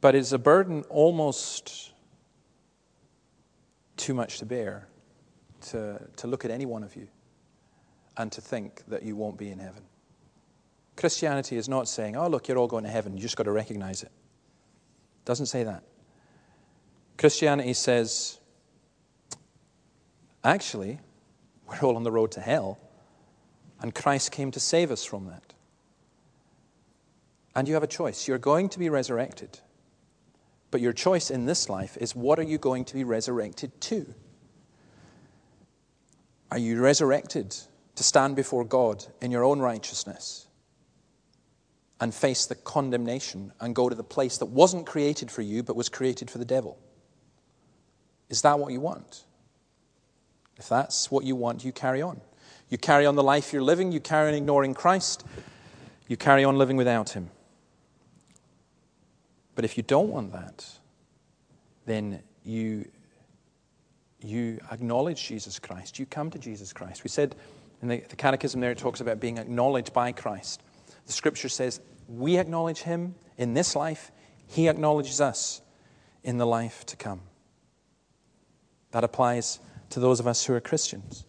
But 0.00 0.16
it's 0.16 0.32
a 0.32 0.38
burden 0.38 0.82
almost 0.88 1.92
too 3.96 4.14
much 4.14 4.38
to 4.40 4.46
bear 4.46 4.88
to, 5.70 6.08
to 6.16 6.26
look 6.26 6.44
at 6.44 6.50
any 6.50 6.66
one 6.66 6.82
of 6.82 6.96
you 6.96 7.06
and 8.16 8.32
to 8.32 8.40
think 8.40 8.82
that 8.88 9.04
you 9.04 9.14
won't 9.14 9.38
be 9.38 9.48
in 9.48 9.60
heaven. 9.60 9.84
Christianity 10.96 11.56
is 11.56 11.68
not 11.68 11.88
saying, 11.88 12.16
oh, 12.16 12.26
look, 12.26 12.48
you're 12.48 12.58
all 12.58 12.66
going 12.66 12.84
to 12.84 12.90
heaven. 12.90 13.14
You 13.14 13.22
just 13.22 13.36
got 13.36 13.44
to 13.44 13.52
recognize 13.52 14.02
it. 14.02 14.10
it 14.10 15.24
doesn't 15.24 15.46
say 15.46 15.62
that. 15.62 15.84
Christianity 17.16 17.74
says, 17.74 18.40
actually, 20.42 20.98
we're 21.68 21.78
all 21.78 21.94
on 21.94 22.02
the 22.02 22.10
road 22.10 22.32
to 22.32 22.40
hell. 22.40 22.80
And 23.82 23.94
Christ 23.94 24.30
came 24.30 24.52
to 24.52 24.60
save 24.60 24.90
us 24.90 25.04
from 25.04 25.26
that. 25.26 25.52
And 27.54 27.68
you 27.68 27.74
have 27.74 27.82
a 27.82 27.88
choice. 27.88 28.28
You're 28.28 28.38
going 28.38 28.68
to 28.70 28.78
be 28.78 28.88
resurrected. 28.88 29.58
But 30.70 30.80
your 30.80 30.92
choice 30.92 31.30
in 31.30 31.44
this 31.44 31.68
life 31.68 31.98
is 32.00 32.16
what 32.16 32.38
are 32.38 32.44
you 32.44 32.58
going 32.58 32.84
to 32.86 32.94
be 32.94 33.04
resurrected 33.04 33.78
to? 33.82 34.14
Are 36.50 36.58
you 36.58 36.80
resurrected 36.80 37.56
to 37.96 38.02
stand 38.02 38.36
before 38.36 38.64
God 38.64 39.04
in 39.20 39.30
your 39.30 39.44
own 39.44 39.58
righteousness 39.58 40.46
and 42.00 42.14
face 42.14 42.46
the 42.46 42.54
condemnation 42.54 43.52
and 43.60 43.74
go 43.74 43.88
to 43.88 43.94
the 43.94 44.04
place 44.04 44.38
that 44.38 44.46
wasn't 44.46 44.86
created 44.86 45.30
for 45.30 45.42
you 45.42 45.62
but 45.62 45.76
was 45.76 45.88
created 45.88 46.30
for 46.30 46.38
the 46.38 46.44
devil? 46.44 46.78
Is 48.30 48.42
that 48.42 48.58
what 48.58 48.72
you 48.72 48.80
want? 48.80 49.24
If 50.56 50.68
that's 50.68 51.10
what 51.10 51.24
you 51.24 51.36
want, 51.36 51.64
you 51.64 51.72
carry 51.72 52.00
on. 52.00 52.20
You 52.72 52.78
carry 52.78 53.04
on 53.04 53.16
the 53.16 53.22
life 53.22 53.52
you're 53.52 53.60
living, 53.60 53.92
you 53.92 54.00
carry 54.00 54.28
on 54.28 54.34
ignoring 54.34 54.72
Christ, 54.72 55.26
you 56.08 56.16
carry 56.16 56.42
on 56.42 56.56
living 56.56 56.78
without 56.78 57.10
Him. 57.10 57.28
But 59.54 59.66
if 59.66 59.76
you 59.76 59.82
don't 59.82 60.08
want 60.08 60.32
that, 60.32 60.66
then 61.84 62.22
you, 62.46 62.88
you 64.22 64.58
acknowledge 64.70 65.28
Jesus 65.28 65.58
Christ. 65.58 65.98
You 65.98 66.06
come 66.06 66.30
to 66.30 66.38
Jesus 66.38 66.72
Christ. 66.72 67.04
We 67.04 67.10
said 67.10 67.36
in 67.82 67.88
the, 67.88 68.04
the 68.08 68.16
Catechism 68.16 68.62
there, 68.62 68.70
it 68.70 68.78
talks 68.78 69.02
about 69.02 69.20
being 69.20 69.36
acknowledged 69.36 69.92
by 69.92 70.10
Christ. 70.12 70.62
The 71.04 71.12
scripture 71.12 71.50
says 71.50 71.78
we 72.08 72.38
acknowledge 72.38 72.78
him 72.78 73.16
in 73.36 73.52
this 73.52 73.76
life, 73.76 74.10
he 74.46 74.70
acknowledges 74.70 75.20
us 75.20 75.60
in 76.24 76.38
the 76.38 76.46
life 76.46 76.86
to 76.86 76.96
come. 76.96 77.20
That 78.92 79.04
applies 79.04 79.60
to 79.90 80.00
those 80.00 80.20
of 80.20 80.26
us 80.26 80.46
who 80.46 80.54
are 80.54 80.60
Christians. 80.60 81.26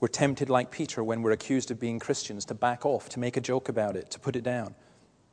We're 0.00 0.08
tempted, 0.08 0.48
like 0.48 0.70
Peter, 0.70 1.02
when 1.02 1.22
we're 1.22 1.32
accused 1.32 1.70
of 1.70 1.80
being 1.80 1.98
Christians, 1.98 2.44
to 2.46 2.54
back 2.54 2.86
off, 2.86 3.08
to 3.10 3.18
make 3.18 3.36
a 3.36 3.40
joke 3.40 3.68
about 3.68 3.96
it, 3.96 4.10
to 4.12 4.20
put 4.20 4.36
it 4.36 4.44
down. 4.44 4.74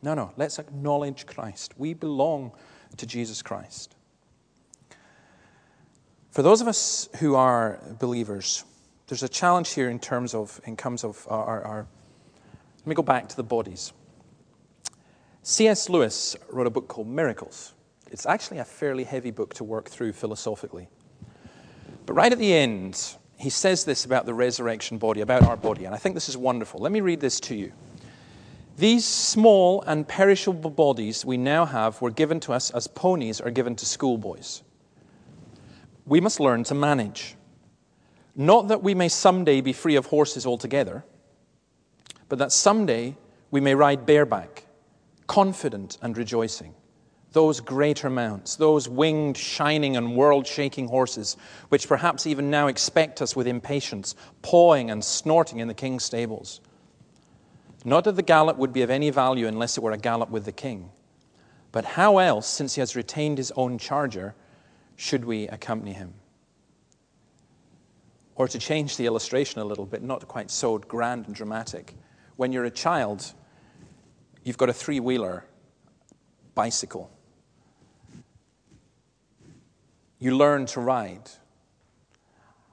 No, 0.02 0.14
no, 0.14 0.32
let's 0.38 0.60
acknowledge 0.60 1.26
Christ. 1.26 1.74
We 1.78 1.94
belong 1.94 2.52
to 2.98 3.06
Jesus 3.06 3.42
Christ. 3.42 3.96
For 6.32 6.42
those 6.42 6.62
of 6.62 6.68
us 6.68 7.10
who 7.20 7.36
are 7.36 7.80
believers, 8.00 8.66
there's 9.08 9.24
a 9.24 9.30
challenge 9.30 9.74
here 9.74 9.90
in 9.90 10.00
terms 10.00 10.34
of, 10.34 10.60
in 10.66 10.76
terms 10.76 11.04
of 11.04 11.26
our, 11.30 11.46
our, 11.46 11.64
our 11.64 11.88
let 12.80 12.88
me 12.88 12.96
go 12.96 13.04
back 13.04 13.30
to 13.30 13.36
the 13.36 13.44
bodies. 13.44 13.94
C.S. 15.42 15.90
Lewis 15.90 16.36
wrote 16.52 16.68
a 16.68 16.70
book 16.70 16.88
called 16.88 17.08
Miracles. 17.08 17.74
It's 18.12 18.26
actually 18.26 18.60
a 18.60 18.66
fairly 18.66 19.04
heavy 19.04 19.32
book 19.32 19.54
to 19.56 19.64
work 19.64 19.90
through 19.90 20.14
philosophically. 20.14 20.88
But 22.06 22.14
right 22.14 22.32
at 22.32 22.38
the 22.38 22.54
end, 22.54 23.16
he 23.38 23.50
says 23.50 23.86
this 23.86 24.06
about 24.06 24.26
the 24.26 24.34
resurrection 24.34 24.98
body, 24.98 25.22
about 25.22 25.44
our 25.44 25.58
body, 25.58 25.86
and 25.86 25.94
I 25.94 25.98
think 25.98 26.16
this 26.16 26.30
is 26.30 26.38
wonderful. 26.38 26.80
Let 26.80 26.92
me 26.92 27.02
read 27.02 27.20
this 27.20 27.40
to 27.42 27.56
you. 27.56 27.72
These 28.78 29.06
small 29.06 29.82
and 29.84 30.08
perishable 30.08 30.70
bodies 30.70 31.24
we 31.24 31.38
now 31.38 31.66
have 31.66 32.02
were 32.02 32.12
given 32.12 32.40
to 32.42 32.54
us 32.54 32.72
as 32.72 32.88
ponies 32.88 33.40
are 33.40 33.52
given 33.52 33.76
to 33.78 33.86
schoolboys. 33.86 34.64
We 36.06 36.20
must 36.20 36.40
learn 36.40 36.64
to 36.66 36.76
manage. 36.76 37.36
Not 38.36 38.68
that 38.68 38.84
we 38.84 38.94
may 38.94 39.08
someday 39.08 39.62
be 39.62 39.74
free 39.74 39.96
of 39.96 40.08
horses 40.08 40.46
altogether, 40.46 41.06
but 42.28 42.40
that 42.40 42.52
someday 42.52 43.16
we 43.50 43.62
may 43.62 43.76
ride 43.76 44.06
bareback, 44.06 44.66
confident 45.28 45.98
and 46.02 46.18
rejoicing 46.18 46.76
those 47.36 47.60
greater 47.60 48.10
mounts, 48.10 48.56
those 48.56 48.88
winged, 48.88 49.36
shining, 49.36 49.98
and 49.98 50.16
world 50.16 50.48
shaking 50.48 50.88
horses, 50.88 51.36
which 51.68 51.86
perhaps 51.86 52.26
even 52.26 52.50
now 52.50 52.68
expect 52.68 53.22
us 53.22 53.36
with 53.36 53.46
impatience, 53.46 54.16
pawing 54.42 54.90
and 54.90 55.04
snorting 55.04 55.60
in 55.60 55.68
the 55.68 55.74
king's 55.74 56.06
stables. 56.06 56.62
Not 57.84 58.06
that 58.06 58.16
the 58.16 58.22
gallop 58.22 58.56
would 58.56 58.72
be 58.72 58.84
of 58.84 58.90
any 58.90 59.10
value 59.10 59.48
unless 59.48 59.78
it 59.78 59.84
were 59.84 59.92
a 59.92 59.98
gallop 59.98 60.30
with 60.30 60.46
the 60.46 60.54
king. 60.54 60.90
But 61.74 61.84
how 61.84 62.20
else, 62.20 62.48
since 62.48 62.76
he 62.76 62.80
has 62.80 62.96
retained 62.96 63.38
his 63.38 63.52
own 63.58 63.78
charger, 63.80 64.34
should 64.96 65.26
we 65.26 65.50
accompany 65.50 65.92
him? 65.92 66.14
Or 68.36 68.48
to 68.48 68.58
change 68.58 68.96
the 68.96 69.08
illustration 69.08 69.60
a 69.60 69.66
little 69.66 69.86
bit, 69.86 70.02
not 70.02 70.26
quite 70.30 70.50
so 70.50 70.78
grand 70.78 71.26
and 71.26 71.36
dramatic, 71.36 71.96
when 72.38 72.54
you're 72.54 72.64
a 72.64 72.72
child, 72.72 73.34
you've 74.46 74.58
got 74.58 74.70
a 74.70 74.74
three 74.74 75.02
wheeler 75.02 75.44
bicycle 76.56 77.12
you 80.20 80.36
learn 80.36 80.66
to 80.68 80.80
ride. 80.80 81.30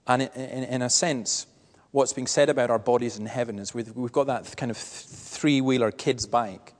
And 0.07 0.23
in, 0.23 0.83
a 0.83 0.91
sense, 0.91 1.47
what's 1.91 2.13
being 2.13 2.27
said 2.27 2.49
about 2.49 2.71
our 2.71 2.79
bodies 2.79 3.19
in 3.19 3.27
heaven 3.27 3.59
is 3.59 3.73
we've, 3.73 3.95
we've 3.95 4.13
got 4.13 4.27
that 4.27 4.57
kind 4.57 4.71
of 4.71 4.77
three 4.77 5.61
wheeler 5.61 5.91
kid's 5.91 6.27
bike, 6.27 6.75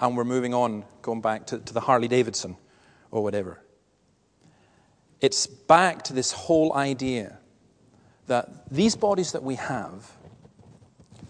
and 0.00 0.16
we're 0.16 0.24
moving 0.24 0.54
on, 0.54 0.84
going 1.02 1.20
back 1.20 1.46
to, 1.48 1.58
to 1.58 1.74
the 1.74 1.80
Harley 1.80 2.08
Davidson 2.08 2.56
or 3.10 3.22
whatever. 3.22 3.60
It's 5.20 5.46
back 5.46 6.02
to 6.04 6.12
this 6.12 6.32
whole 6.32 6.74
idea 6.74 7.38
that 8.26 8.70
these 8.70 8.96
bodies 8.96 9.32
that 9.32 9.42
we 9.42 9.56
have, 9.56 10.12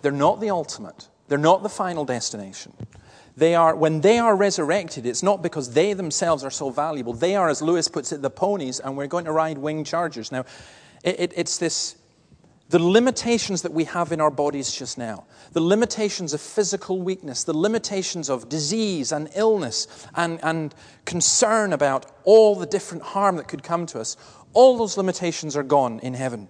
they're 0.03 0.13
not 0.13 0.41
the 0.41 0.51
ultimate, 0.51 1.09
they're 1.29 1.39
not 1.39 1.63
the 1.63 1.69
final 1.69 2.05
destination. 2.05 2.73
They 3.41 3.55
are, 3.55 3.75
when 3.75 4.03
they 4.03 4.19
are 4.19 4.37
resurrected, 4.37 5.07
it's 5.07 5.23
not 5.23 5.41
because 5.41 5.73
they 5.73 5.95
themselves 5.95 6.45
are 6.45 6.51
so 6.51 6.69
valuable. 6.69 7.15
They 7.15 7.37
are, 7.37 7.49
as 7.49 7.63
Lewis 7.63 7.89
puts 7.89 8.13
it, 8.13 8.21
the 8.21 8.29
ponies, 8.29 8.81
and 8.81 8.99
we're 8.99 9.07
going 9.07 9.25
to 9.25 9.33
ride 9.33 9.57
winged 9.57 9.87
chargers. 9.87 10.31
Now, 10.31 10.45
it, 11.03 11.19
it, 11.19 11.33
it's 11.35 11.57
this 11.57 11.97
the 12.69 12.79
limitations 12.79 13.63
that 13.63 13.73
we 13.73 13.85
have 13.85 14.13
in 14.13 14.21
our 14.21 14.31
bodies 14.31 14.71
just 14.71 14.99
now, 14.99 15.25
the 15.53 15.61
limitations 15.61 16.35
of 16.35 16.41
physical 16.43 17.01
weakness, 17.01 17.45
the 17.45 17.57
limitations 17.57 18.29
of 18.29 18.51
disease 18.51 19.11
and 19.11 19.31
illness 19.35 19.89
and, 20.15 20.39
and 20.43 20.75
concern 21.07 21.73
about 21.73 22.13
all 22.25 22.55
the 22.55 22.67
different 22.67 23.03
harm 23.03 23.37
that 23.37 23.49
could 23.49 23.63
come 23.63 23.87
to 23.87 24.01
us, 24.01 24.19
all 24.53 24.77
those 24.77 24.99
limitations 24.99 25.57
are 25.57 25.63
gone 25.63 25.99
in 26.01 26.13
heaven. 26.13 26.47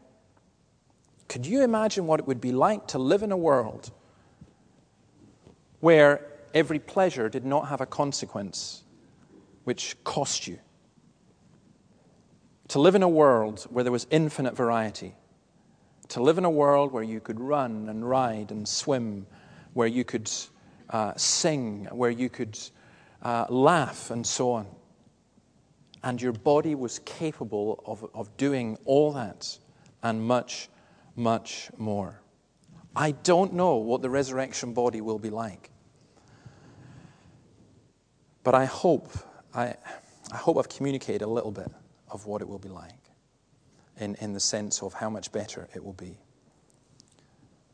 Could 1.28 1.46
you 1.46 1.62
imagine 1.62 2.08
what 2.08 2.18
it 2.18 2.26
would 2.26 2.40
be 2.40 2.50
like 2.50 2.88
to 2.88 2.98
live 2.98 3.22
in 3.22 3.30
a 3.30 3.36
world 3.36 3.92
where 5.78 6.29
every 6.54 6.78
pleasure 6.78 7.28
did 7.28 7.44
not 7.44 7.68
have 7.68 7.80
a 7.80 7.86
consequence 7.86 8.84
which 9.64 9.96
cost 10.04 10.46
you. 10.46 10.58
To 12.68 12.78
live 12.78 12.94
in 12.94 13.02
a 13.02 13.08
world 13.08 13.66
where 13.70 13.82
there 13.82 13.92
was 13.92 14.06
infinite 14.10 14.56
variety. 14.56 15.14
To 16.08 16.22
live 16.22 16.38
in 16.38 16.44
a 16.44 16.50
world 16.50 16.92
where 16.92 17.02
you 17.02 17.20
could 17.20 17.40
run 17.40 17.88
and 17.88 18.08
ride 18.08 18.50
and 18.50 18.66
swim, 18.66 19.26
where 19.74 19.88
you 19.88 20.04
could 20.04 20.30
uh, 20.88 21.14
sing, 21.16 21.88
where 21.90 22.10
you 22.10 22.28
could 22.28 22.58
uh, 23.22 23.46
laugh, 23.48 24.10
and 24.10 24.26
so 24.26 24.52
on. 24.52 24.66
And 26.02 26.20
your 26.20 26.32
body 26.32 26.74
was 26.74 27.00
capable 27.00 27.82
of, 27.86 28.08
of 28.14 28.36
doing 28.36 28.78
all 28.84 29.12
that 29.12 29.58
and 30.02 30.22
much, 30.22 30.68
much 31.16 31.70
more. 31.76 32.20
I 32.96 33.12
don't 33.12 33.52
know 33.52 33.76
what 33.76 34.02
the 34.02 34.10
resurrection 34.10 34.72
body 34.72 35.00
will 35.00 35.18
be 35.18 35.30
like. 35.30 35.70
But 38.42 38.54
I 38.54 38.64
hope, 38.64 39.12
I, 39.54 39.74
I 40.32 40.36
hope 40.36 40.56
I've 40.56 40.68
communicated 40.68 41.22
a 41.22 41.26
little 41.26 41.50
bit 41.50 41.70
of 42.08 42.26
what 42.26 42.40
it 42.40 42.48
will 42.48 42.58
be 42.58 42.68
like 42.68 42.94
in, 43.98 44.14
in 44.16 44.32
the 44.32 44.40
sense 44.40 44.82
of 44.82 44.94
how 44.94 45.10
much 45.10 45.30
better 45.30 45.68
it 45.74 45.84
will 45.84 45.92
be. 45.92 46.16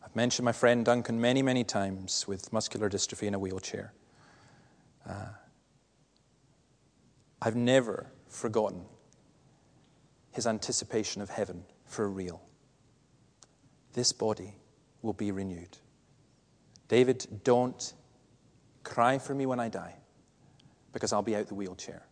I've 0.05 0.15
mentioned 0.17 0.45
my 0.45 0.53
friend 0.53 0.85
Duncan 0.85 1.21
many, 1.21 1.41
many 1.43 1.63
times 1.63 2.27
with 2.27 2.53
muscular 2.53 2.91
dystrophy 2.91 3.29
in 3.29 3.35
a 3.35 3.39
wheelchair. 3.39 3.93
Uh, 5.09 5.29
I've 7.41 7.57
never 7.57 8.11
forgotten 8.29 8.87
his 10.33 10.47
anticipation 10.47 11.23
of 11.23 11.31
heaven 11.31 11.65
for 11.85 12.11
real. 12.11 12.43
This 13.93 14.13
body 14.13 14.57
will 15.01 15.13
be 15.13 15.31
renewed. 15.31 15.79
David, 16.89 17.27
don't 17.45 17.95
cry 18.83 19.19
for 19.19 19.35
me 19.35 19.47
when 19.47 19.61
I 19.61 19.69
die 19.69 19.95
because 20.97 21.13
I'll 21.13 21.21
be 21.21 21.37
out 21.37 21.47
the 21.47 21.55
wheelchair. 21.55 22.07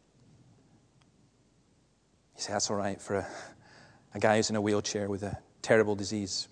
You 2.36 2.42
say, 2.42 2.52
that's 2.52 2.70
all 2.70 2.76
right 2.76 3.00
for 3.00 3.14
a, 3.16 3.26
a 4.12 4.18
guy 4.18 4.36
who's 4.36 4.50
in 4.50 4.56
a 4.56 4.60
wheelchair 4.60 5.08
with 5.08 5.22
a 5.22 5.38
terrible 5.62 5.94
disease. 5.94 6.48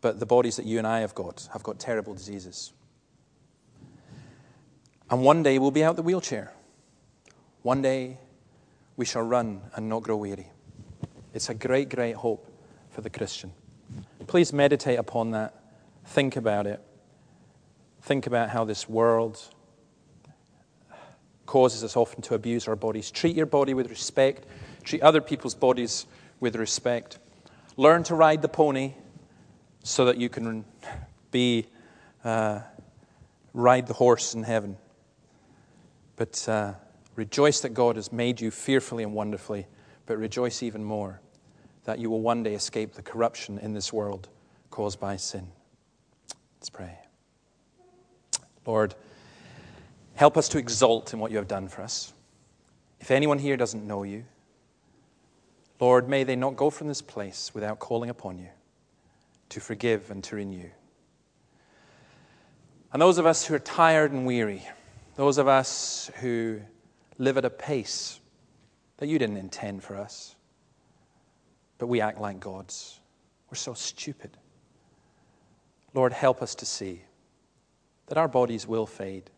But 0.00 0.18
the 0.18 0.26
bodies 0.26 0.56
that 0.56 0.66
you 0.66 0.78
and 0.78 0.86
I 0.86 0.98
have 0.98 1.14
got 1.14 1.48
have 1.52 1.62
got 1.62 1.78
terrible 1.78 2.12
diseases. 2.12 2.72
And 5.08 5.22
one 5.22 5.44
day 5.44 5.60
we'll 5.60 5.70
be 5.70 5.84
out 5.84 5.94
the 5.94 6.02
wheelchair. 6.02 6.52
One 7.62 7.80
day 7.80 8.18
we 8.96 9.04
shall 9.04 9.22
run 9.22 9.60
and 9.76 9.88
not 9.88 10.02
grow 10.02 10.16
weary. 10.16 10.48
It's 11.34 11.50
a 11.50 11.54
great, 11.54 11.88
great 11.88 12.16
hope 12.16 12.50
for 12.90 13.00
the 13.00 13.10
Christian. 13.10 13.52
Please 14.26 14.52
meditate 14.52 14.98
upon 14.98 15.30
that. 15.30 15.54
Think 16.04 16.34
about 16.34 16.66
it. 16.66 16.82
Think 18.02 18.26
about 18.26 18.50
how 18.50 18.64
this 18.64 18.88
world 18.88 19.40
causes 21.48 21.82
us 21.82 21.96
often 21.96 22.20
to 22.22 22.34
abuse 22.34 22.68
our 22.68 22.76
bodies. 22.76 23.10
Treat 23.10 23.34
your 23.34 23.46
body 23.46 23.72
with 23.72 23.88
respect, 23.88 24.44
treat 24.84 25.02
other 25.02 25.22
people's 25.22 25.54
bodies 25.54 26.06
with 26.40 26.54
respect. 26.54 27.18
Learn 27.76 28.04
to 28.04 28.14
ride 28.14 28.42
the 28.42 28.48
pony 28.48 28.92
so 29.82 30.04
that 30.04 30.18
you 30.18 30.28
can 30.28 30.64
be 31.30 31.66
uh, 32.22 32.60
ride 33.54 33.86
the 33.86 33.94
horse 33.94 34.34
in 34.34 34.42
heaven. 34.42 34.76
But 36.16 36.46
uh, 36.48 36.74
rejoice 37.16 37.60
that 37.60 37.70
God 37.70 37.96
has 37.96 38.12
made 38.12 38.40
you 38.40 38.50
fearfully 38.50 39.02
and 39.02 39.14
wonderfully, 39.14 39.66
but 40.04 40.18
rejoice 40.18 40.62
even 40.62 40.84
more 40.84 41.20
that 41.84 41.98
you 41.98 42.10
will 42.10 42.20
one 42.20 42.42
day 42.42 42.52
escape 42.52 42.92
the 42.92 43.02
corruption 43.02 43.58
in 43.58 43.72
this 43.72 43.90
world 43.90 44.28
caused 44.70 45.00
by 45.00 45.16
sin. 45.16 45.48
Let's 46.58 46.68
pray. 46.68 46.98
Lord, 48.66 48.94
Help 50.18 50.36
us 50.36 50.48
to 50.48 50.58
exult 50.58 51.12
in 51.12 51.20
what 51.20 51.30
you 51.30 51.36
have 51.36 51.46
done 51.46 51.68
for 51.68 51.80
us. 51.80 52.12
If 52.98 53.12
anyone 53.12 53.38
here 53.38 53.56
doesn't 53.56 53.86
know 53.86 54.02
you, 54.02 54.24
Lord, 55.78 56.08
may 56.08 56.24
they 56.24 56.34
not 56.34 56.56
go 56.56 56.70
from 56.70 56.88
this 56.88 57.00
place 57.00 57.52
without 57.54 57.78
calling 57.78 58.10
upon 58.10 58.36
you 58.40 58.48
to 59.50 59.60
forgive 59.60 60.10
and 60.10 60.24
to 60.24 60.34
renew. 60.34 60.70
And 62.92 63.00
those 63.00 63.18
of 63.18 63.26
us 63.26 63.46
who 63.46 63.54
are 63.54 63.60
tired 63.60 64.10
and 64.10 64.26
weary, 64.26 64.66
those 65.14 65.38
of 65.38 65.46
us 65.46 66.10
who 66.16 66.62
live 67.18 67.38
at 67.38 67.44
a 67.44 67.50
pace 67.50 68.18
that 68.96 69.06
you 69.06 69.20
didn't 69.20 69.36
intend 69.36 69.84
for 69.84 69.94
us, 69.94 70.34
but 71.78 71.86
we 71.86 72.00
act 72.00 72.20
like 72.20 72.40
gods. 72.40 72.98
We're 73.52 73.54
so 73.54 73.72
stupid. 73.72 74.36
Lord, 75.94 76.12
help 76.12 76.42
us 76.42 76.56
to 76.56 76.66
see 76.66 77.02
that 78.06 78.18
our 78.18 78.26
bodies 78.26 78.66
will 78.66 78.84
fade, 78.84 79.30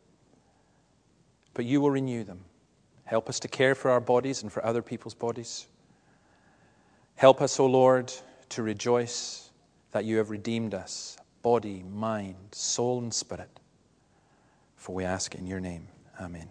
but 1.54 1.64
you 1.64 1.80
will 1.80 1.90
renew 1.90 2.24
them. 2.24 2.40
Help 3.04 3.28
us 3.28 3.40
to 3.40 3.48
care 3.48 3.74
for 3.74 3.90
our 3.90 4.00
bodies 4.00 4.42
and 4.42 4.52
for 4.52 4.64
other 4.64 4.82
people's 4.82 5.14
bodies. 5.14 5.66
Help 7.16 7.42
us, 7.42 7.58
O 7.58 7.66
Lord, 7.66 8.12
to 8.50 8.62
rejoice 8.62 9.50
that 9.92 10.04
you 10.04 10.18
have 10.18 10.30
redeemed 10.30 10.74
us, 10.74 11.16
body, 11.42 11.82
mind, 11.82 12.36
soul, 12.52 13.00
and 13.00 13.12
spirit. 13.12 13.60
For 14.76 14.94
we 14.94 15.04
ask 15.04 15.34
in 15.34 15.46
your 15.46 15.60
name. 15.60 15.88
Amen. 16.20 16.48